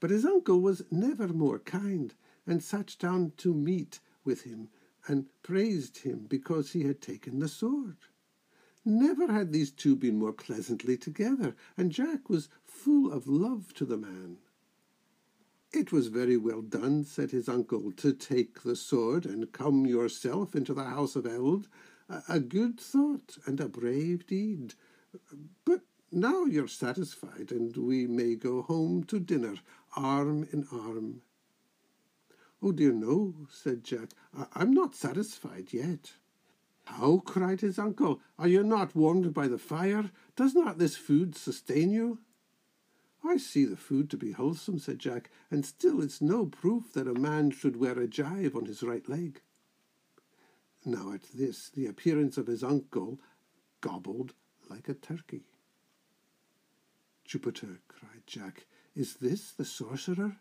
But 0.00 0.10
his 0.10 0.24
uncle 0.24 0.60
was 0.60 0.82
never 0.90 1.28
more 1.28 1.58
kind, 1.58 2.14
and 2.46 2.62
sat 2.62 2.96
down 2.98 3.32
to 3.38 3.54
meat 3.54 4.00
with 4.24 4.42
him, 4.42 4.68
and 5.06 5.26
praised 5.42 5.98
him 5.98 6.26
because 6.28 6.72
he 6.72 6.84
had 6.84 7.00
taken 7.00 7.38
the 7.38 7.48
sword. 7.48 7.96
Never 8.84 9.30
had 9.30 9.52
these 9.52 9.70
two 9.70 9.94
been 9.94 10.18
more 10.18 10.32
pleasantly 10.32 10.96
together, 10.96 11.54
and 11.76 11.92
Jack 11.92 12.28
was 12.28 12.48
full 12.64 13.12
of 13.12 13.26
love 13.28 13.74
to 13.74 13.84
the 13.84 13.98
man. 13.98 14.38
It 15.72 15.92
was 15.92 16.08
very 16.08 16.36
well 16.36 16.62
done, 16.62 17.04
said 17.04 17.30
his 17.30 17.48
uncle, 17.48 17.92
to 17.92 18.12
take 18.12 18.62
the 18.62 18.74
sword 18.74 19.24
and 19.24 19.52
come 19.52 19.86
yourself 19.86 20.56
into 20.56 20.74
the 20.74 20.84
house 20.84 21.14
of 21.14 21.26
Eld. 21.26 21.68
A, 22.08 22.22
a 22.28 22.40
good 22.40 22.80
thought 22.80 23.38
and 23.46 23.60
a 23.60 23.68
brave 23.68 24.26
deed. 24.26 24.74
But 25.64 25.82
now 26.12 26.44
you're 26.44 26.68
satisfied, 26.68 27.50
and 27.50 27.76
we 27.76 28.06
may 28.06 28.36
go 28.36 28.62
home 28.62 29.04
to 29.04 29.18
dinner, 29.18 29.56
arm 29.96 30.46
in 30.52 30.66
arm. 30.70 31.22
Oh 32.62 32.72
dear, 32.72 32.92
no, 32.92 33.46
said 33.50 33.84
Jack. 33.84 34.10
I- 34.34 34.46
I'm 34.52 34.72
not 34.72 34.94
satisfied 34.94 35.72
yet. 35.72 36.14
How? 36.84 37.18
cried 37.18 37.60
his 37.60 37.78
uncle. 37.78 38.20
Are 38.38 38.48
you 38.48 38.62
not 38.62 38.94
warmed 38.94 39.32
by 39.32 39.48
the 39.48 39.58
fire? 39.58 40.10
Does 40.36 40.54
not 40.54 40.78
this 40.78 40.96
food 40.96 41.34
sustain 41.36 41.90
you? 41.90 42.18
I 43.22 43.36
see 43.36 43.64
the 43.64 43.76
food 43.76 44.10
to 44.10 44.16
be 44.16 44.32
wholesome, 44.32 44.78
said 44.78 44.98
Jack, 44.98 45.30
and 45.50 45.64
still 45.64 46.02
it's 46.02 46.20
no 46.20 46.46
proof 46.46 46.92
that 46.94 47.06
a 47.06 47.14
man 47.14 47.50
should 47.50 47.76
wear 47.76 47.98
a 47.98 48.08
gyve 48.08 48.56
on 48.56 48.64
his 48.64 48.82
right 48.82 49.08
leg. 49.08 49.42
Now 50.84 51.12
at 51.12 51.22
this 51.34 51.68
the 51.68 51.86
appearance 51.86 52.38
of 52.38 52.46
his 52.46 52.64
uncle 52.64 53.20
gobbled 53.80 54.34
like 54.70 54.88
a 54.88 54.94
turkey. 54.94 55.42
Jupiter, 57.24 57.80
cried 57.88 58.26
Jack, 58.26 58.66
is 58.94 59.16
this 59.16 59.52
the 59.52 59.64
sorcerer? 59.64 60.36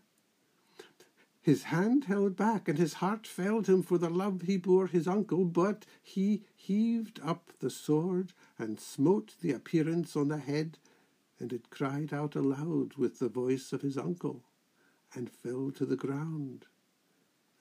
His 1.41 1.63
hand 1.63 2.05
held 2.05 2.35
back, 2.35 2.67
and 2.67 2.77
his 2.77 2.95
heart 2.95 3.25
failed 3.25 3.67
him 3.67 3.81
for 3.81 3.97
the 3.97 4.09
love 4.09 4.43
he 4.43 4.57
bore 4.57 4.87
his 4.87 5.07
uncle, 5.07 5.45
but 5.45 5.85
he 6.01 6.43
heaved 6.55 7.19
up 7.23 7.51
the 7.59 7.69
sword 7.69 8.33
and 8.57 8.79
smote 8.79 9.35
the 9.41 9.51
appearance 9.51 10.15
on 10.15 10.27
the 10.27 10.37
head, 10.37 10.77
and 11.39 11.53
it 11.53 11.69
cried 11.69 12.13
out 12.13 12.35
aloud 12.35 12.95
with 12.95 13.19
the 13.19 13.29
voice 13.29 13.71
of 13.71 13.81
his 13.81 13.97
uncle, 13.97 14.43
and 15.15 15.29
fell 15.29 15.71
to 15.71 15.85
the 15.85 15.95
ground, 15.95 16.65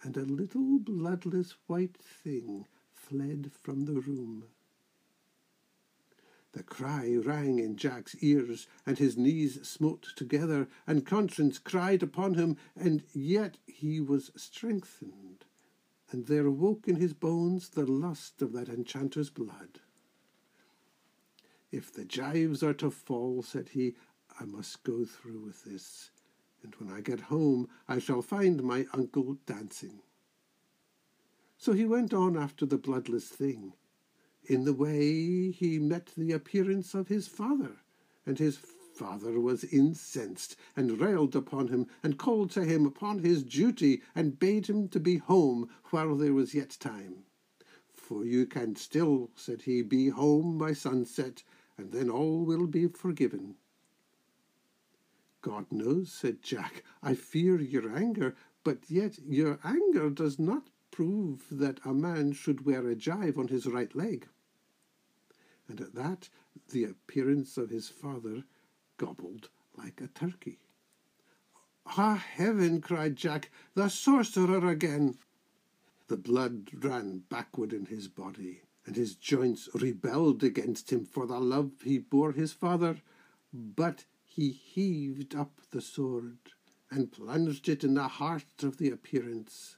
and 0.03 0.17
a 0.17 0.25
little 0.25 0.79
bloodless 0.79 1.55
white 1.67 1.97
thing 1.97 2.67
fled 2.93 3.51
from 3.53 3.85
the 3.85 4.01
room. 4.01 4.45
The 6.59 6.65
cry 6.65 7.15
rang 7.15 7.61
in 7.61 7.77
Jack's 7.77 8.17
ears, 8.17 8.67
and 8.85 8.99
his 8.99 9.17
knees 9.17 9.65
smote 9.65 10.09
together, 10.17 10.67
and 10.88 11.07
conscience 11.07 11.57
cried 11.57 12.03
upon 12.03 12.35
him, 12.35 12.57
and 12.75 13.05
yet 13.12 13.59
he 13.65 14.00
was 14.00 14.33
strengthened, 14.35 15.45
and 16.11 16.27
there 16.27 16.47
awoke 16.47 16.88
in 16.88 16.97
his 16.97 17.15
bones 17.15 17.69
the 17.69 17.87
lust 17.87 18.43
of 18.43 18.53
that 18.55 18.69
enchanter's 18.69 19.31
blood. 19.31 19.79
If 21.71 21.93
the 21.93 22.05
gyves 22.05 22.65
are 22.65 22.75
to 22.75 22.91
fall, 22.91 23.45
said 23.45 23.69
he, 23.69 23.95
I 24.41 24.45
must 24.45 24.83
go 24.83 25.05
through 25.05 25.45
with 25.45 25.62
this, 25.62 26.11
and 26.65 26.75
when 26.75 26.93
I 26.93 27.03
get 27.03 27.21
home 27.21 27.69
I 27.87 28.00
shall 28.00 28.21
find 28.21 28.65
my 28.65 28.85
uncle 28.93 29.38
dancing. 29.47 30.03
So 31.57 31.73
he 31.73 31.85
went 31.85 32.12
on 32.12 32.37
after 32.37 32.67
the 32.67 32.79
bloodless 32.79 33.29
thing. 33.29 33.75
In 34.49 34.64
the 34.64 34.73
way 34.73 35.50
he 35.50 35.78
met 35.78 36.12
the 36.17 36.33
appearance 36.33 36.95
of 36.95 37.09
his 37.09 37.28
father, 37.28 37.83
and 38.25 38.38
his 38.38 38.57
father 38.57 39.38
was 39.38 39.62
incensed, 39.62 40.57
and 40.75 40.99
railed 40.99 41.37
upon 41.37 41.69
him, 41.69 41.87
and 42.02 42.17
called 42.17 42.50
to 42.52 42.64
him 42.64 42.87
upon 42.87 43.19
his 43.19 43.43
duty, 43.43 44.00
and 44.14 44.38
bade 44.38 44.67
him 44.67 44.88
to 44.88 44.99
be 44.99 45.19
home 45.19 45.69
while 45.90 46.17
there 46.17 46.33
was 46.33 46.55
yet 46.55 46.78
time. 46.81 47.25
For 47.93 48.25
you 48.25 48.47
can 48.47 48.75
still, 48.75 49.31
said 49.37 49.62
he, 49.62 49.83
be 49.83 50.09
home 50.09 50.57
by 50.57 50.73
sunset, 50.73 51.43
and 51.76 51.93
then 51.93 52.09
all 52.09 52.43
will 52.47 52.67
be 52.67 52.88
forgiven. 52.88 53.57
God 55.43 55.71
knows, 55.71 56.11
said 56.11 56.40
Jack, 56.43 56.83
I 57.02 57.14
fear 57.14 57.61
your 57.61 57.95
anger, 57.95 58.35
but 58.64 58.90
yet 58.90 59.19
your 59.19 59.59
anger 59.62 60.09
does 60.09 60.38
not 60.38 60.71
prove 60.90 61.45
that 61.50 61.81
a 61.85 61.93
man 61.93 62.33
should 62.33 62.64
wear 62.64 62.88
a 62.88 62.97
gyve 62.97 63.37
on 63.37 63.49
his 63.49 63.67
right 63.67 63.95
leg. 63.95 64.26
And 65.69 65.81
at 65.81 65.95
that 65.95 66.29
the 66.71 66.85
appearance 66.85 67.59
of 67.59 67.71
his 67.71 67.89
father 67.89 68.45
gobbled 68.97 69.51
like 69.77 70.01
a 70.01 70.09
turkey. 70.09 70.59
Ah, 71.87 72.17
heaven! 72.17 72.81
cried 72.81 73.17
Jack, 73.17 73.51
the 73.75 73.89
sorcerer 73.89 74.69
again. 74.69 75.19
The 76.09 76.17
blood 76.17 76.71
ran 76.85 77.25
backward 77.29 77.73
in 77.73 77.87
his 77.87 78.09
body, 78.09 78.63
and 78.85 78.97
his 78.97 79.15
joints 79.15 79.69
rebelled 79.75 80.43
against 80.43 80.91
him 80.91 81.05
for 81.05 81.27
the 81.27 81.39
love 81.39 81.73
he 81.85 81.99
bore 81.99 82.33
his 82.33 82.53
father. 82.53 83.01
But 83.53 84.05
he 84.25 84.51
heaved 84.51 85.35
up 85.35 85.61
the 85.71 85.81
sword 85.81 86.39
and 86.91 87.13
plunged 87.13 87.69
it 87.69 87.85
in 87.85 87.95
the 87.95 88.09
heart 88.09 88.63
of 88.63 88.79
the 88.79 88.91
appearance. 88.91 89.77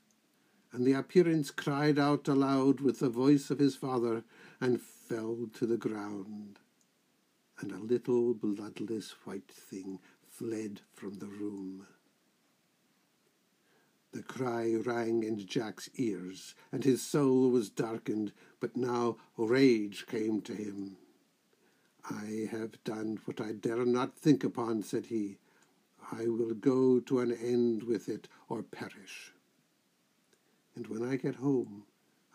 And 0.72 0.86
the 0.86 0.92
appearance 0.92 1.50
cried 1.50 1.98
out 1.98 2.28
aloud 2.28 2.80
with 2.80 3.00
the 3.00 3.08
voice 3.08 3.50
of 3.50 3.58
his 3.58 3.74
father, 3.74 4.24
and 4.60 4.80
fell 5.10 5.48
to 5.52 5.66
the 5.66 5.76
ground. 5.76 6.60
And 7.58 7.72
a 7.72 7.78
little 7.78 8.32
bloodless 8.32 9.10
white 9.24 9.50
thing 9.50 9.98
fled 10.28 10.82
from 10.94 11.14
the 11.14 11.26
room. 11.26 11.88
The 14.12 14.22
cry 14.22 14.76
rang 14.76 15.24
in 15.24 15.44
Jack's 15.46 15.90
ears, 15.96 16.54
and 16.70 16.84
his 16.84 17.02
soul 17.02 17.50
was 17.50 17.70
darkened, 17.70 18.32
but 18.60 18.76
now 18.76 19.16
rage 19.36 20.06
came 20.06 20.42
to 20.42 20.54
him. 20.54 20.96
I 22.08 22.48
have 22.52 22.82
done 22.84 23.18
what 23.24 23.40
I 23.40 23.50
dare 23.50 23.84
not 23.84 24.16
think 24.16 24.44
upon, 24.44 24.84
said 24.84 25.06
he. 25.06 25.38
I 26.12 26.28
will 26.28 26.54
go 26.54 27.00
to 27.00 27.18
an 27.18 27.32
end 27.32 27.82
with 27.82 28.08
it 28.08 28.28
or 28.48 28.62
perish. 28.62 29.32
And 30.76 30.86
when 30.86 31.04
I 31.04 31.16
get 31.16 31.36
home, 31.36 31.82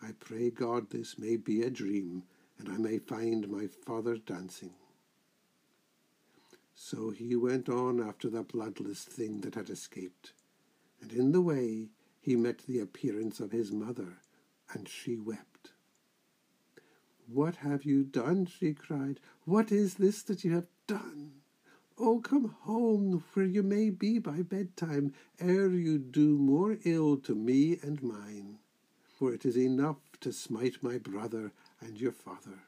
I 0.02 0.12
pray 0.20 0.50
God 0.50 0.90
this 0.90 1.18
may 1.18 1.36
be 1.36 1.62
a 1.62 1.70
dream, 1.70 2.24
and 2.58 2.68
I 2.68 2.76
may 2.76 2.98
find 2.98 3.48
my 3.48 3.66
father 3.66 4.16
dancing. 4.16 4.74
So 6.74 7.10
he 7.10 7.36
went 7.36 7.68
on 7.68 8.00
after 8.00 8.28
the 8.28 8.42
bloodless 8.42 9.04
thing 9.04 9.40
that 9.40 9.54
had 9.54 9.70
escaped 9.70 10.32
and 11.00 11.12
in 11.12 11.32
the 11.32 11.40
way 11.40 11.88
he 12.20 12.36
met 12.36 12.58
the 12.66 12.80
appearance 12.80 13.38
of 13.38 13.52
his 13.52 13.70
mother, 13.70 14.18
and 14.72 14.88
she 14.88 15.16
wept. 15.16 15.70
What 17.28 17.56
have 17.56 17.84
you 17.84 18.02
done? 18.02 18.46
she 18.46 18.72
cried. 18.74 19.20
What 19.44 19.70
is 19.70 19.94
this 19.94 20.22
that 20.24 20.44
you 20.44 20.54
have 20.54 20.66
done? 20.86 21.42
Oh, 21.98 22.18
come 22.20 22.56
home, 22.62 23.24
where 23.34 23.46
you 23.46 23.62
may 23.62 23.90
be 23.90 24.18
by 24.18 24.42
bedtime, 24.42 25.14
ere 25.38 25.70
you 25.70 25.98
do 25.98 26.36
more 26.36 26.78
ill 26.84 27.16
to 27.18 27.34
me 27.34 27.78
and 27.82 28.02
mine. 28.02 28.58
For 29.18 29.32
it 29.32 29.46
is 29.46 29.56
enough 29.56 29.98
to 30.20 30.32
smite 30.32 30.82
my 30.82 30.98
brother 30.98 31.52
and 31.80 32.00
your 32.00 32.12
father. 32.12 32.64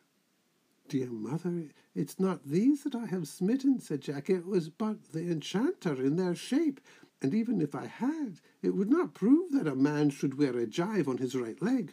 Dear 0.88 1.10
mother, 1.10 1.68
it's 1.94 2.18
not 2.18 2.46
these 2.46 2.84
that 2.84 2.94
I 2.94 3.06
have 3.06 3.28
smitten, 3.28 3.78
said 3.78 4.00
Jack. 4.00 4.30
It 4.30 4.46
was 4.46 4.70
but 4.70 5.12
the 5.12 5.30
enchanter 5.30 6.02
in 6.02 6.16
their 6.16 6.34
shape, 6.34 6.80
and 7.20 7.34
even 7.34 7.60
if 7.60 7.74
I 7.74 7.86
had, 7.86 8.40
it 8.62 8.70
would 8.70 8.90
not 8.90 9.12
prove 9.12 9.52
that 9.52 9.66
a 9.66 9.74
man 9.74 10.10
should 10.10 10.38
wear 10.38 10.56
a 10.56 10.66
gyve 10.66 11.08
on 11.08 11.18
his 11.18 11.34
right 11.34 11.60
leg. 11.60 11.92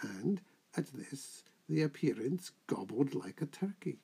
And 0.00 0.40
at 0.76 0.86
this 0.92 1.44
the 1.68 1.82
appearance 1.82 2.52
gobbled 2.66 3.14
like 3.14 3.40
a 3.40 3.46
turkey. 3.46 4.00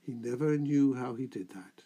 He 0.00 0.12
never 0.12 0.58
knew 0.58 0.94
how 0.94 1.14
he 1.14 1.26
did 1.26 1.50
that, 1.50 1.82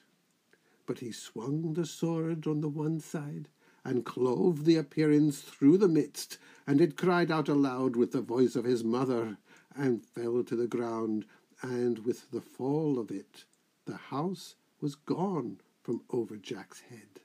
but 0.86 0.98
he 0.98 1.12
swung 1.12 1.74
the 1.74 1.86
sword 1.86 2.46
on 2.46 2.60
the 2.60 2.68
one 2.68 2.98
side 3.00 3.48
and 3.88 4.04
clove 4.04 4.66
the 4.66 4.76
appearance 4.76 5.40
through 5.40 5.78
the 5.78 5.88
midst, 5.88 6.36
and 6.66 6.78
it 6.78 6.94
cried 6.94 7.30
out 7.30 7.48
aloud 7.48 7.96
with 7.96 8.12
the 8.12 8.20
voice 8.20 8.54
of 8.54 8.66
his 8.66 8.84
mother, 8.84 9.38
and 9.74 10.04
fell 10.04 10.44
to 10.44 10.54
the 10.54 10.66
ground, 10.66 11.24
and 11.62 12.00
with 12.00 12.30
the 12.30 12.42
fall 12.42 12.98
of 12.98 13.10
it 13.10 13.46
the 13.86 13.96
house 13.96 14.56
was 14.82 14.94
gone 14.94 15.58
from 15.82 16.02
over 16.10 16.36
Jack's 16.36 16.80
head, 16.90 17.20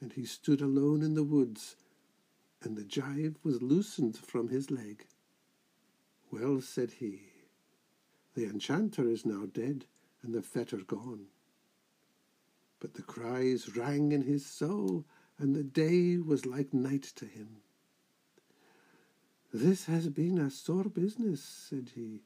and 0.00 0.12
he 0.14 0.24
stood 0.24 0.60
alone 0.60 1.00
in 1.00 1.14
the 1.14 1.22
woods, 1.22 1.76
and 2.60 2.76
the 2.76 2.82
gyve 2.82 3.36
was 3.44 3.62
loosened 3.62 4.18
from 4.18 4.48
his 4.48 4.68
leg. 4.68 5.06
Well, 6.32 6.60
said 6.60 6.90
he, 6.90 7.22
the 8.34 8.46
enchanter 8.46 9.08
is 9.08 9.24
now 9.24 9.46
dead, 9.46 9.84
and 10.24 10.34
the 10.34 10.42
fetter 10.42 10.78
gone. 10.78 11.26
But 12.80 12.94
the 12.94 13.02
cries 13.02 13.76
rang 13.76 14.10
in 14.10 14.22
his 14.22 14.44
soul, 14.44 15.04
and 15.40 15.56
the 15.56 15.64
day 15.64 16.18
was 16.18 16.44
like 16.44 16.74
night 16.74 17.02
to 17.16 17.24
him. 17.24 17.62
This 19.52 19.86
has 19.86 20.08
been 20.08 20.38
a 20.38 20.50
sore 20.50 20.84
business, 20.84 21.42
said 21.42 21.92
he. 21.94 22.20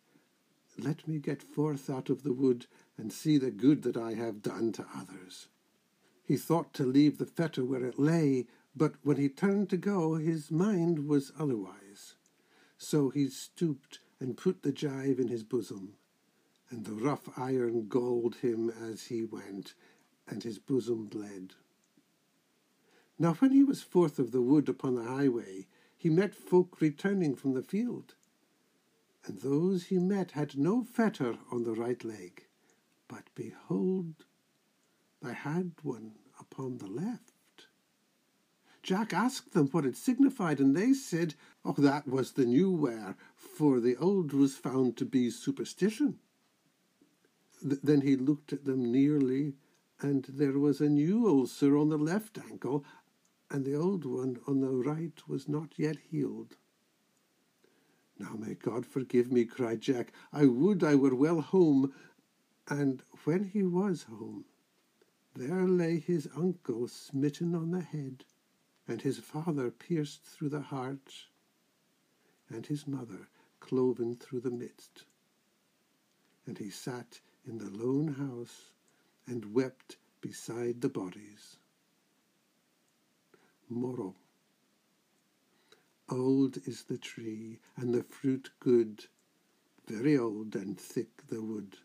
Let 0.77 1.07
me 1.07 1.19
get 1.19 1.41
forth 1.41 1.89
out 1.89 2.11
of 2.11 2.25
the 2.25 2.33
wood 2.33 2.67
and 2.99 3.13
see 3.13 3.39
the 3.39 3.53
good 3.53 3.83
that 3.85 3.97
I 3.97 4.15
have 4.15 4.43
done 4.43 4.73
to 4.73 4.87
others. 4.95 5.47
He 6.25 6.37
thought 6.37 6.75
to 6.75 6.85
leave 6.85 7.19
the 7.19 7.27
fetter 7.27 7.65
where 7.65 7.85
it 7.85 8.01
lay, 8.01 8.47
but 8.75 8.95
when 9.05 9.17
he 9.17 9.29
turned 9.29 9.71
to 9.71 9.77
go, 9.77 10.17
his 10.17 10.51
mind 10.51 11.07
was 11.07 11.31
otherwise. 11.39 12.17
So 12.77 13.11
he 13.11 13.29
stooped 13.29 14.01
and 14.19 14.37
put 14.37 14.63
the 14.63 14.73
gyve 14.73 15.21
in 15.21 15.29
his 15.29 15.45
bosom, 15.45 15.95
and 16.69 16.85
the 16.85 16.95
rough 16.95 17.29
iron 17.39 17.87
galled 17.87 18.37
him 18.37 18.71
as 18.71 19.05
he 19.05 19.23
went, 19.23 19.75
and 20.27 20.43
his 20.43 20.59
bosom 20.59 21.07
bled. 21.07 21.55
Now 23.19 23.35
when 23.35 23.53
he 23.53 23.63
was 23.63 23.83
forth 23.83 24.19
of 24.19 24.33
the 24.33 24.43
wood 24.43 24.69
upon 24.69 24.97
the 24.97 25.05
highway, 25.05 25.67
he 25.97 26.11
met 26.11 26.35
folk 26.35 26.81
returning 26.81 27.37
from 27.37 27.55
the 27.55 27.63
field, 27.63 28.15
and 29.25 29.39
those 29.39 29.85
he 29.85 29.99
met 29.99 30.33
had 30.33 30.59
no 30.59 30.83
fetter 30.83 31.39
on 31.51 31.63
the 31.63 31.75
right 31.75 32.03
leg, 32.05 32.47
but 33.09 33.25
behold, 33.35 34.27
they 35.23 35.33
had 35.33 35.73
one 35.83 36.17
upon 36.41 36.79
the 36.79 36.89
left. 36.89 37.33
Jack 38.83 39.15
asked 39.15 39.53
them 39.53 39.69
what 39.69 39.87
it 39.87 39.97
signified, 39.97 40.61
and 40.61 40.77
they 40.77 40.93
said, 40.93 41.35
Oh, 41.65 41.73
that 41.73 42.07
was 42.07 42.33
the 42.33 42.45
new 42.45 42.71
wear, 42.71 43.17
for 43.35 43.81
the 43.81 43.97
old 43.97 44.35
was 44.35 44.57
found 44.57 44.99
to 44.99 45.07
be 45.07 45.31
superstition. 45.31 46.19
Th- 47.63 47.81
then 47.83 48.03
he 48.03 48.17
looked 48.17 48.53
at 48.53 48.67
them 48.67 48.93
nearly, 48.93 49.55
and 50.01 50.27
there 50.29 50.59
was 50.59 50.83
a 50.83 50.89
new 50.91 51.27
ulcer 51.27 51.79
on 51.79 51.89
the 51.89 51.97
left 51.97 52.37
ankle, 52.37 52.85
and 53.55 53.65
the 53.65 53.77
old 53.77 54.05
one 54.05 54.37
on 54.49 54.61
the 54.61 54.69
right 54.69 55.29
was 55.29 55.49
not 55.49 55.75
yet 55.77 55.97
healed. 56.11 56.57
Now 58.19 58.35
may 58.37 58.55
God 58.55 58.85
forgive 58.85 59.31
me, 59.31 59.45
cried 59.45 59.81
Jack. 59.81 60.13
I 60.33 60.47
would 60.47 60.83
I 60.83 60.97
were 60.97 61.15
well 61.15 61.41
home. 61.41 61.95
And 62.67 63.01
when 63.23 63.45
he 63.45 63.63
was 63.63 64.03
home, 64.11 64.45
there 65.37 65.69
lay 65.69 66.01
his 66.01 66.29
uncle 66.37 66.89
smitten 66.89 67.55
on 67.55 67.71
the 67.71 67.81
head, 67.81 68.25
and 68.89 69.01
his 69.01 69.19
father 69.19 69.71
pierced 69.71 70.25
through 70.25 70.49
the 70.49 70.61
heart, 70.61 71.15
and 72.49 72.67
his 72.67 72.89
mother 72.89 73.29
cloven 73.61 74.17
through 74.17 74.41
the 74.41 74.51
midst. 74.51 75.05
And 76.45 76.59
he 76.59 76.71
sat 76.71 77.21
in 77.47 77.59
the 77.59 77.71
lone 77.71 78.15
house 78.15 78.73
and 79.29 79.55
wept 79.55 79.97
beside 80.21 80.81
the 80.81 80.89
bodies. 80.89 81.59
Moral. 83.75 84.15
Old 86.09 86.59
is 86.65 86.85
the 86.85 86.97
tree, 86.97 87.59
and 87.77 87.93
the 87.93 88.05
fruit 88.05 88.51
good, 88.61 89.07
very 89.89 90.17
old 90.17 90.55
and 90.55 90.79
thick 90.79 91.27
the 91.29 91.43
wood. 91.43 91.79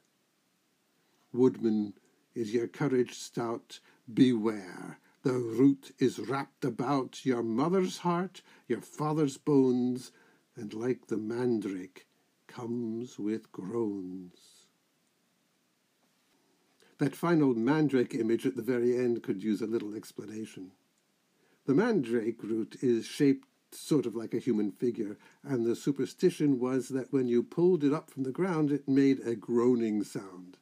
Woodman, 1.34 1.96
is 2.36 2.54
your 2.54 2.68
courage 2.68 3.16
stout? 3.16 3.80
Beware! 4.14 5.00
The 5.24 5.34
root 5.34 5.96
is 5.98 6.20
wrapped 6.20 6.64
about 6.64 7.26
your 7.26 7.42
mother's 7.42 7.98
heart, 7.98 8.44
your 8.68 8.82
father's 8.82 9.38
bones, 9.38 10.12
and 10.56 10.74
like 10.76 11.08
the 11.08 11.18
mandrake, 11.18 12.06
comes 12.46 13.18
with 13.18 13.52
groans. 13.52 14.68
That 17.00 17.16
final 17.16 17.56
mandrake 17.56 18.14
image 18.14 18.46
at 18.46 18.56
the 18.56 18.62
very 18.62 18.96
end 18.96 19.24
could 19.24 19.42
use 19.42 19.62
a 19.62 19.68
little 19.68 19.96
explanation. 19.96 20.72
The 21.70 21.76
mandrake 21.76 22.42
root 22.42 22.78
is 22.82 23.06
shaped 23.06 23.48
sort 23.72 24.08
of 24.08 24.16
like 24.16 24.34
a 24.34 24.40
human 24.40 24.72
figure, 24.72 25.20
and 25.44 25.68
the 25.68 25.76
superstition 25.76 26.58
was 26.58 26.90
that 26.90 27.14
when 27.14 27.28
you 27.28 27.44
pulled 27.44 27.84
it 27.84 27.94
up 27.94 28.10
from 28.10 28.24
the 28.24 28.32
ground, 28.32 28.72
it 28.72 28.88
made 28.88 29.20
a 29.20 29.36
groaning 29.36 30.04
sound. 30.04 30.58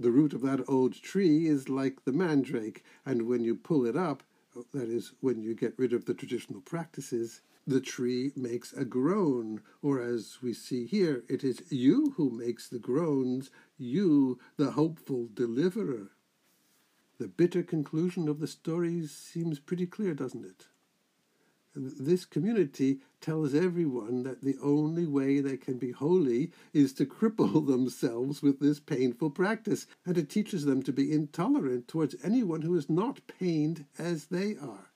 The 0.00 0.10
root 0.10 0.32
of 0.32 0.40
that 0.40 0.66
old 0.66 0.94
tree 0.94 1.46
is 1.46 1.68
like 1.68 2.06
the 2.06 2.12
mandrake, 2.12 2.82
and 3.04 3.28
when 3.28 3.44
you 3.44 3.54
pull 3.54 3.84
it 3.84 3.96
up, 3.96 4.22
oh, 4.56 4.64
that 4.72 4.88
is, 4.88 5.12
when 5.20 5.42
you 5.42 5.54
get 5.54 5.78
rid 5.78 5.92
of 5.92 6.06
the 6.06 6.14
traditional 6.14 6.62
practices, 6.62 7.42
the 7.66 7.82
tree 7.82 8.32
makes 8.34 8.72
a 8.72 8.86
groan, 8.86 9.60
or 9.82 10.00
as 10.00 10.38
we 10.40 10.54
see 10.54 10.86
here, 10.86 11.22
it 11.28 11.44
is 11.44 11.70
you 11.70 12.14
who 12.16 12.30
makes 12.30 12.66
the 12.66 12.78
groans, 12.78 13.50
you, 13.76 14.38
the 14.56 14.70
hopeful 14.70 15.28
deliverer. 15.34 16.12
The 17.18 17.28
bitter 17.28 17.62
conclusion 17.62 18.28
of 18.28 18.38
the 18.38 18.46
story 18.46 19.06
seems 19.06 19.58
pretty 19.58 19.86
clear, 19.86 20.14
doesn't 20.14 20.44
it? 20.44 20.66
this 21.74 22.24
community 22.24 22.98
tells 23.20 23.54
everyone 23.54 24.22
that 24.24 24.42
the 24.42 24.56
only 24.62 25.06
way 25.06 25.40
they 25.40 25.56
can 25.56 25.78
be 25.78 25.92
holy 25.92 26.50
is 26.72 26.92
to 26.94 27.06
cripple 27.06 27.66
themselves 27.68 28.42
with 28.42 28.58
this 28.58 28.80
painful 28.80 29.30
practice, 29.30 29.86
and 30.04 30.18
it 30.18 30.28
teaches 30.28 30.64
them 30.64 30.82
to 30.82 30.92
be 30.92 31.12
intolerant 31.12 31.86
towards 31.88 32.16
anyone 32.22 32.62
who 32.62 32.74
is 32.74 32.88
not 32.88 33.20
pained 33.26 33.84
as 33.98 34.26
they 34.26 34.56
are. 34.56 34.90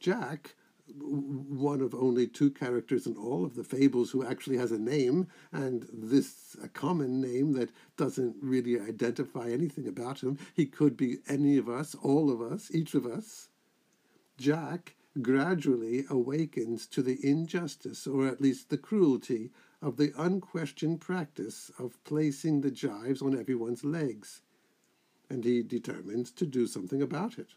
Jack, 0.00 0.54
one 0.98 1.80
of 1.80 1.94
only 1.94 2.26
two 2.26 2.50
characters 2.50 3.06
in 3.06 3.16
all 3.16 3.44
of 3.44 3.54
the 3.54 3.64
fables 3.64 4.10
who 4.10 4.24
actually 4.24 4.56
has 4.58 4.72
a 4.72 4.78
name, 4.78 5.28
and 5.52 5.86
this 5.92 6.56
a 6.62 6.68
common 6.68 7.20
name 7.20 7.52
that 7.52 7.70
doesn't 7.96 8.36
really 8.40 8.80
identify 8.80 9.50
anything 9.50 9.86
about 9.86 10.22
him. 10.22 10.38
He 10.54 10.66
could 10.66 10.96
be 10.96 11.18
any 11.28 11.56
of 11.56 11.68
us, 11.68 11.94
all 11.94 12.30
of 12.30 12.40
us, 12.40 12.70
each 12.72 12.94
of 12.94 13.06
us. 13.06 13.48
Jack 14.38 14.96
gradually 15.20 16.04
awakens 16.08 16.86
to 16.86 17.02
the 17.02 17.18
injustice, 17.22 18.06
or 18.06 18.26
at 18.26 18.40
least 18.40 18.70
the 18.70 18.78
cruelty, 18.78 19.50
of 19.82 19.96
the 19.96 20.12
unquestioned 20.16 21.00
practice 21.00 21.70
of 21.78 22.02
placing 22.04 22.60
the 22.60 22.70
gyves 22.70 23.22
on 23.22 23.38
everyone's 23.38 23.84
legs, 23.84 24.42
and 25.28 25.44
he 25.44 25.62
determines 25.62 26.30
to 26.30 26.46
do 26.46 26.66
something 26.66 27.02
about 27.02 27.38
it. 27.38 27.48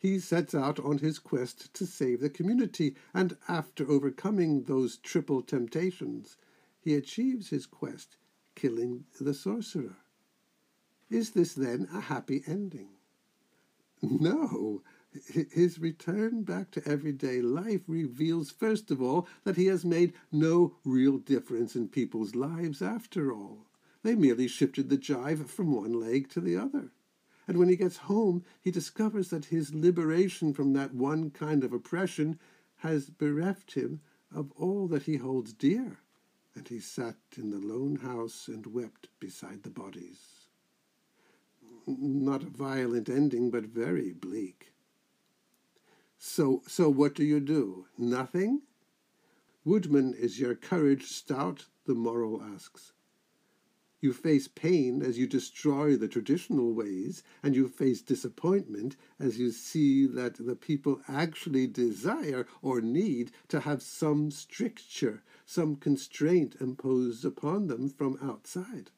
He 0.00 0.18
sets 0.18 0.54
out 0.54 0.80
on 0.80 0.98
his 0.98 1.18
quest 1.18 1.74
to 1.74 1.84
save 1.84 2.20
the 2.20 2.30
community, 2.30 2.96
and 3.12 3.36
after 3.46 3.86
overcoming 3.86 4.62
those 4.62 4.96
triple 4.96 5.42
temptations, 5.42 6.38
he 6.80 6.94
achieves 6.94 7.50
his 7.50 7.66
quest, 7.66 8.16
killing 8.54 9.04
the 9.20 9.34
sorcerer. 9.34 9.98
Is 11.10 11.32
this 11.32 11.52
then 11.52 11.86
a 11.92 12.00
happy 12.00 12.42
ending? 12.46 12.88
No, 14.00 14.82
his 15.12 15.78
return 15.78 16.44
back 16.44 16.70
to 16.70 16.88
everyday 16.88 17.42
life 17.42 17.82
reveals, 17.86 18.50
first 18.50 18.90
of 18.90 19.02
all, 19.02 19.28
that 19.44 19.56
he 19.56 19.66
has 19.66 19.84
made 19.84 20.14
no 20.32 20.76
real 20.82 21.18
difference 21.18 21.76
in 21.76 21.88
people's 21.88 22.34
lives 22.34 22.80
after 22.80 23.34
all. 23.34 23.66
They 24.02 24.14
merely 24.14 24.48
shifted 24.48 24.88
the 24.88 24.96
gyve 24.96 25.46
from 25.46 25.72
one 25.72 25.92
leg 25.92 26.30
to 26.30 26.40
the 26.40 26.56
other. 26.56 26.92
And 27.50 27.58
when 27.58 27.68
he 27.68 27.74
gets 27.74 27.96
home, 27.96 28.44
he 28.60 28.70
discovers 28.70 29.30
that 29.30 29.46
his 29.46 29.74
liberation 29.74 30.54
from 30.54 30.72
that 30.74 30.94
one 30.94 31.32
kind 31.32 31.64
of 31.64 31.72
oppression 31.72 32.38
has 32.76 33.10
bereft 33.10 33.74
him 33.74 34.02
of 34.32 34.52
all 34.52 34.86
that 34.86 35.02
he 35.02 35.16
holds 35.16 35.52
dear. 35.52 35.98
And 36.54 36.68
he 36.68 36.78
sat 36.78 37.16
in 37.36 37.50
the 37.50 37.58
lone 37.58 37.96
house 37.96 38.46
and 38.46 38.64
wept 38.66 39.08
beside 39.18 39.64
the 39.64 39.70
bodies. 39.70 40.46
Not 41.88 42.44
a 42.44 42.50
violent 42.50 43.08
ending, 43.08 43.50
but 43.50 43.64
very 43.64 44.12
bleak. 44.12 44.72
So, 46.18 46.62
so 46.68 46.88
what 46.88 47.16
do 47.16 47.24
you 47.24 47.40
do? 47.40 47.86
Nothing? 47.98 48.62
Woodman, 49.64 50.14
is 50.14 50.38
your 50.38 50.54
courage 50.54 51.06
stout? 51.08 51.66
The 51.84 51.94
moral 51.94 52.40
asks. 52.54 52.92
You 54.02 54.12
face 54.14 54.48
pain 54.48 55.02
as 55.02 55.18
you 55.18 55.26
destroy 55.26 55.96
the 55.96 56.08
traditional 56.08 56.72
ways, 56.72 57.22
and 57.42 57.54
you 57.54 57.68
face 57.68 58.00
disappointment 58.02 58.96
as 59.18 59.38
you 59.38 59.50
see 59.50 60.06
that 60.06 60.34
the 60.36 60.56
people 60.56 61.02
actually 61.08 61.66
desire 61.66 62.46
or 62.62 62.80
need 62.80 63.30
to 63.48 63.60
have 63.60 63.82
some 63.82 64.30
stricture, 64.30 65.22
some 65.44 65.76
constraint 65.76 66.56
imposed 66.60 67.24
upon 67.24 67.66
them 67.66 67.88
from 67.90 68.18
outside. 68.22 68.90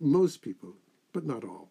Most 0.00 0.42
people, 0.42 0.76
but 1.12 1.24
not 1.24 1.44
all. 1.44 1.70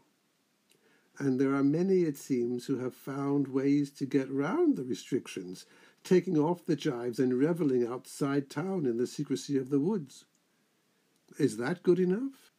and 1.20 1.40
there 1.40 1.54
are 1.54 1.64
many, 1.64 2.04
it 2.04 2.18
seems, 2.18 2.66
who 2.66 2.78
have 2.80 2.96
found 2.96 3.48
ways 3.48 3.92
to 3.92 4.06
get 4.06 4.32
round 4.32 4.76
the 4.76 4.84
restrictions, 4.84 5.66
taking 6.04 6.38
off 6.38 6.66
the 6.66 6.76
gyves 6.76 7.20
and 7.20 7.40
revelling 7.40 7.86
outside 7.86 8.50
town 8.50 8.86
in 8.86 8.98
the 8.98 9.08
secrecy 9.08 9.58
of 9.58 9.70
the 9.70 9.80
woods. 9.80 10.26
Is 11.38 11.58
that 11.58 11.84
good 11.84 12.00
enough? 12.00 12.52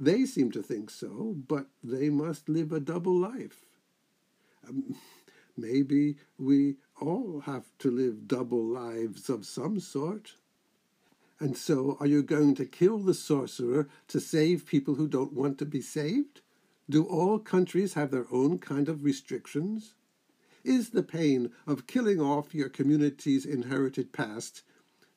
They 0.00 0.26
seem 0.26 0.52
to 0.52 0.62
think 0.62 0.90
so, 0.90 1.34
but 1.48 1.66
they 1.82 2.08
must 2.08 2.48
live 2.48 2.72
a 2.72 2.80
double 2.80 3.16
life. 3.16 3.64
Um, 4.68 4.94
maybe 5.56 6.16
we 6.38 6.76
all 7.00 7.40
have 7.46 7.66
to 7.80 7.90
live 7.90 8.28
double 8.28 8.64
lives 8.64 9.28
of 9.28 9.46
some 9.46 9.80
sort. 9.80 10.34
And 11.40 11.56
so, 11.56 11.96
are 12.00 12.06
you 12.06 12.22
going 12.22 12.54
to 12.56 12.64
kill 12.64 12.98
the 12.98 13.14
sorcerer 13.14 13.88
to 14.08 14.20
save 14.20 14.66
people 14.66 14.96
who 14.96 15.08
don't 15.08 15.32
want 15.32 15.58
to 15.58 15.64
be 15.64 15.80
saved? 15.80 16.40
Do 16.90 17.04
all 17.04 17.38
countries 17.38 17.94
have 17.94 18.10
their 18.10 18.26
own 18.32 18.58
kind 18.58 18.88
of 18.88 19.04
restrictions? 19.04 19.94
Is 20.64 20.90
the 20.90 21.02
pain 21.02 21.52
of 21.66 21.86
killing 21.86 22.20
off 22.20 22.54
your 22.54 22.68
community's 22.68 23.46
inherited 23.46 24.12
past, 24.12 24.62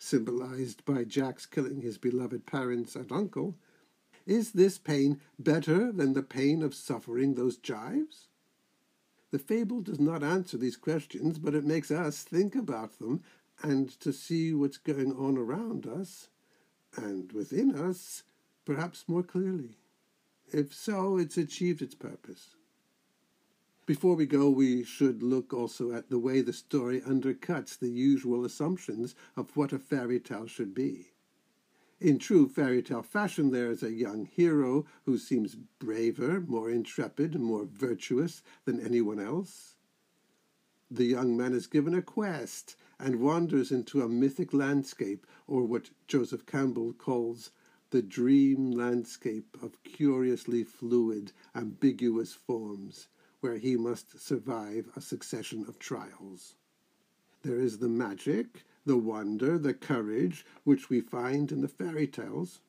symbolized 0.01 0.83
by 0.83 1.03
Jack's 1.03 1.45
killing 1.45 1.81
his 1.81 1.99
beloved 1.99 2.47
parents 2.47 2.95
and 2.95 3.11
uncle, 3.11 3.55
is 4.25 4.53
this 4.53 4.79
pain 4.79 5.21
better 5.37 5.91
than 5.91 6.13
the 6.13 6.23
pain 6.23 6.63
of 6.63 6.73
suffering 6.73 7.35
those 7.35 7.59
gyves? 7.59 8.25
The 9.29 9.37
fable 9.37 9.79
does 9.81 9.99
not 9.99 10.23
answer 10.23 10.57
these 10.57 10.75
questions, 10.75 11.37
but 11.37 11.53
it 11.53 11.63
makes 11.63 11.91
us 11.91 12.23
think 12.23 12.55
about 12.55 12.97
them 12.97 13.21
and 13.61 13.89
to 13.99 14.11
see 14.11 14.55
what's 14.55 14.77
going 14.77 15.13
on 15.13 15.37
around 15.37 15.85
us 15.85 16.29
and 16.97 17.31
within 17.31 17.75
us 17.75 18.23
perhaps 18.65 19.05
more 19.07 19.23
clearly. 19.23 19.77
If 20.51 20.73
so, 20.73 21.17
it's 21.17 21.37
achieved 21.37 21.83
its 21.83 21.95
purpose. 21.95 22.55
Before 23.87 24.15
we 24.15 24.27
go, 24.27 24.47
we 24.49 24.83
should 24.83 25.23
look 25.23 25.53
also 25.53 25.91
at 25.91 26.09
the 26.09 26.19
way 26.19 26.41
the 26.41 26.53
story 26.53 27.01
undercuts 27.01 27.77
the 27.77 27.89
usual 27.89 28.45
assumptions 28.45 29.15
of 29.35 29.57
what 29.57 29.73
a 29.73 29.79
fairy 29.79 30.19
tale 30.19 30.45
should 30.45 30.75
be. 30.75 31.13
In 31.99 32.19
true 32.19 32.47
fairy 32.47 32.83
tale 32.83 33.01
fashion, 33.01 33.49
there 33.49 33.71
is 33.71 33.81
a 33.81 33.91
young 33.91 34.25
hero 34.25 34.85
who 35.05 35.17
seems 35.17 35.55
braver, 35.55 36.41
more 36.41 36.69
intrepid, 36.69 37.39
more 37.39 37.65
virtuous 37.65 38.43
than 38.65 38.79
anyone 38.79 39.19
else. 39.19 39.75
The 40.89 41.05
young 41.05 41.35
man 41.35 41.53
is 41.53 41.67
given 41.67 41.95
a 41.95 42.01
quest 42.01 42.75
and 42.99 43.19
wanders 43.19 43.71
into 43.71 44.01
a 44.01 44.09
mythic 44.09 44.53
landscape, 44.53 45.25
or 45.47 45.63
what 45.63 45.89
Joseph 46.07 46.45
Campbell 46.45 46.93
calls 46.93 47.49
the 47.89 48.01
dream 48.03 48.71
landscape 48.71 49.57
of 49.61 49.83
curiously 49.83 50.63
fluid, 50.63 51.31
ambiguous 51.55 52.33
forms, 52.33 53.07
where 53.41 53.57
he 53.57 53.75
must 53.75 54.19
survive 54.19 54.87
a 54.95 55.01
succession 55.01 55.65
of 55.67 55.77
trials. 55.77 56.55
There 57.43 57.59
is 57.59 57.79
the 57.79 57.89
magic, 57.89 58.63
the 58.85 58.97
wonder, 58.97 59.57
the 59.57 59.73
courage 59.73 60.45
which 60.63 60.89
we 60.89 61.01
find 61.01 61.51
in 61.51 61.61
the 61.61 61.67
fairy 61.67 62.07
tales. 62.07 62.61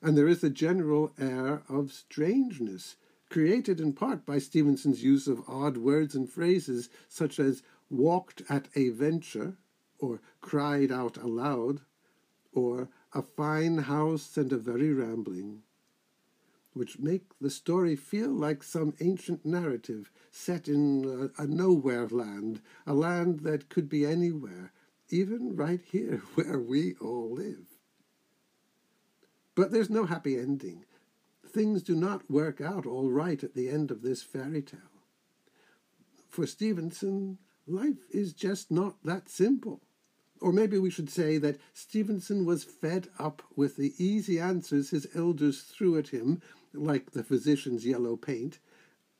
And 0.00 0.16
there 0.16 0.28
is 0.28 0.42
a 0.42 0.50
general 0.50 1.12
air 1.18 1.62
of 1.68 1.92
strangeness, 1.92 2.96
created 3.28 3.80
in 3.80 3.92
part 3.92 4.24
by 4.24 4.38
Stevenson's 4.38 5.02
use 5.02 5.26
of 5.26 5.42
odd 5.48 5.76
words 5.76 6.14
and 6.14 6.30
phrases 6.30 6.88
such 7.08 7.38
as 7.38 7.62
walked 7.90 8.42
at 8.48 8.68
a 8.74 8.90
venture, 8.90 9.56
or 9.98 10.20
cried 10.40 10.90
out 10.90 11.16
aloud, 11.16 11.80
or 12.52 12.88
a 13.12 13.22
fine 13.22 13.78
house 13.78 14.36
and 14.36 14.52
a 14.52 14.58
very 14.58 14.92
rambling, 14.92 15.62
which 16.74 16.98
make 16.98 17.38
the 17.40 17.50
story 17.50 17.96
feel 17.96 18.30
like 18.30 18.62
some 18.62 18.94
ancient 19.00 19.44
narrative 19.44 20.10
set 20.30 20.68
in 20.68 21.30
a, 21.38 21.42
a 21.42 21.46
nowhere 21.46 22.08
land, 22.08 22.60
a 22.86 22.94
land 22.94 23.40
that 23.40 23.68
could 23.68 23.88
be 23.88 24.06
anywhere, 24.06 24.72
even 25.10 25.54
right 25.54 25.80
here 25.84 26.22
where 26.34 26.58
we 26.58 26.94
all 27.00 27.32
live. 27.32 27.66
But 29.54 29.70
there's 29.70 29.90
no 29.90 30.06
happy 30.06 30.38
ending. 30.38 30.84
Things 31.46 31.82
do 31.82 31.94
not 31.94 32.30
work 32.30 32.60
out 32.60 32.86
all 32.86 33.10
right 33.10 33.42
at 33.44 33.54
the 33.54 33.68
end 33.68 33.90
of 33.90 34.02
this 34.02 34.22
fairy 34.22 34.62
tale. 34.62 34.80
For 36.30 36.46
Stevenson, 36.46 37.38
life 37.66 38.06
is 38.10 38.32
just 38.32 38.70
not 38.70 38.96
that 39.04 39.28
simple. 39.28 39.82
Or 40.40 40.52
maybe 40.52 40.78
we 40.78 40.90
should 40.90 41.10
say 41.10 41.38
that 41.38 41.60
Stevenson 41.72 42.44
was 42.44 42.64
fed 42.64 43.08
up 43.18 43.42
with 43.54 43.76
the 43.76 43.92
easy 44.02 44.40
answers 44.40 44.90
his 44.90 45.06
elders 45.14 45.60
threw 45.60 45.96
at 45.98 46.08
him, 46.08 46.40
like 46.74 47.10
the 47.10 47.24
physician's 47.24 47.86
yellow 47.86 48.16
paint, 48.16 48.58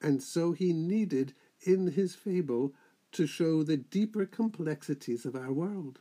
and 0.01 0.23
so 0.23 0.53
he 0.53 0.73
needed 0.73 1.35
in 1.61 1.89
his 1.89 2.15
fable 2.15 2.75
to 3.13 3.27
show 3.27 3.63
the 3.63 3.77
deeper 3.77 4.27
complexities 4.27 5.25
of 5.25 5.37
our 5.37 5.53
world. 5.53 6.01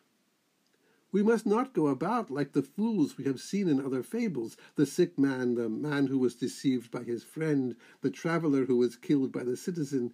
We 1.11 1.23
must 1.23 1.45
not 1.45 1.73
go 1.73 1.87
about 1.87 2.31
like 2.31 2.53
the 2.53 2.63
fools 2.63 3.17
we 3.17 3.25
have 3.25 3.41
seen 3.41 3.67
in 3.67 3.81
other 3.81 4.01
fables 4.01 4.55
the 4.75 4.85
sick 4.85 5.19
man, 5.19 5.55
the 5.55 5.67
man 5.67 6.07
who 6.07 6.17
was 6.17 6.35
deceived 6.35 6.89
by 6.89 7.03
his 7.03 7.23
friend, 7.23 7.75
the 7.99 8.09
traveller 8.09 8.65
who 8.65 8.77
was 8.77 8.95
killed 8.95 9.31
by 9.31 9.43
the 9.43 9.57
citizen. 9.57 10.13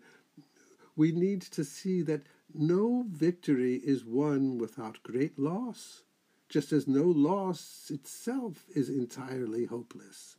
We 0.95 1.11
need 1.11 1.41
to 1.43 1.63
see 1.63 2.01
that 2.03 2.25
no 2.51 3.05
victory 3.07 3.75
is 3.75 4.03
won 4.03 4.57
without 4.57 5.03
great 5.03 5.37
loss, 5.37 6.01
just 6.49 6.71
as 6.71 6.87
no 6.87 7.03
loss 7.03 7.91
itself 7.93 8.65
is 8.73 8.89
entirely 8.89 9.65
hopeless. 9.65 10.37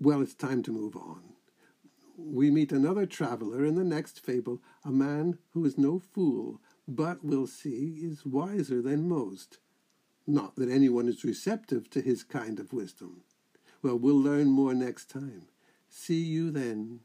Well, 0.00 0.22
it's 0.22 0.34
time 0.34 0.62
to 0.64 0.72
move 0.72 0.96
on 0.96 1.34
we 2.16 2.50
meet 2.50 2.72
another 2.72 3.06
traveller 3.06 3.64
in 3.64 3.74
the 3.74 3.84
next 3.84 4.24
fable, 4.24 4.62
a 4.84 4.90
man 4.90 5.38
who 5.50 5.64
is 5.64 5.76
no 5.76 5.98
fool, 5.98 6.60
but, 6.86 7.24
we'll 7.24 7.46
see, 7.46 8.00
is 8.02 8.24
wiser 8.24 8.80
than 8.80 9.08
most. 9.08 9.58
Not 10.26 10.56
that 10.56 10.70
anyone 10.70 11.08
is 11.08 11.24
receptive 11.24 11.90
to 11.90 12.00
his 12.00 12.22
kind 12.22 12.58
of 12.58 12.72
wisdom. 12.72 13.22
Well, 13.82 13.98
we'll 13.98 14.20
learn 14.20 14.48
more 14.48 14.74
next 14.74 15.10
time. 15.10 15.48
See 15.88 16.22
you 16.22 16.50
then. 16.50 17.00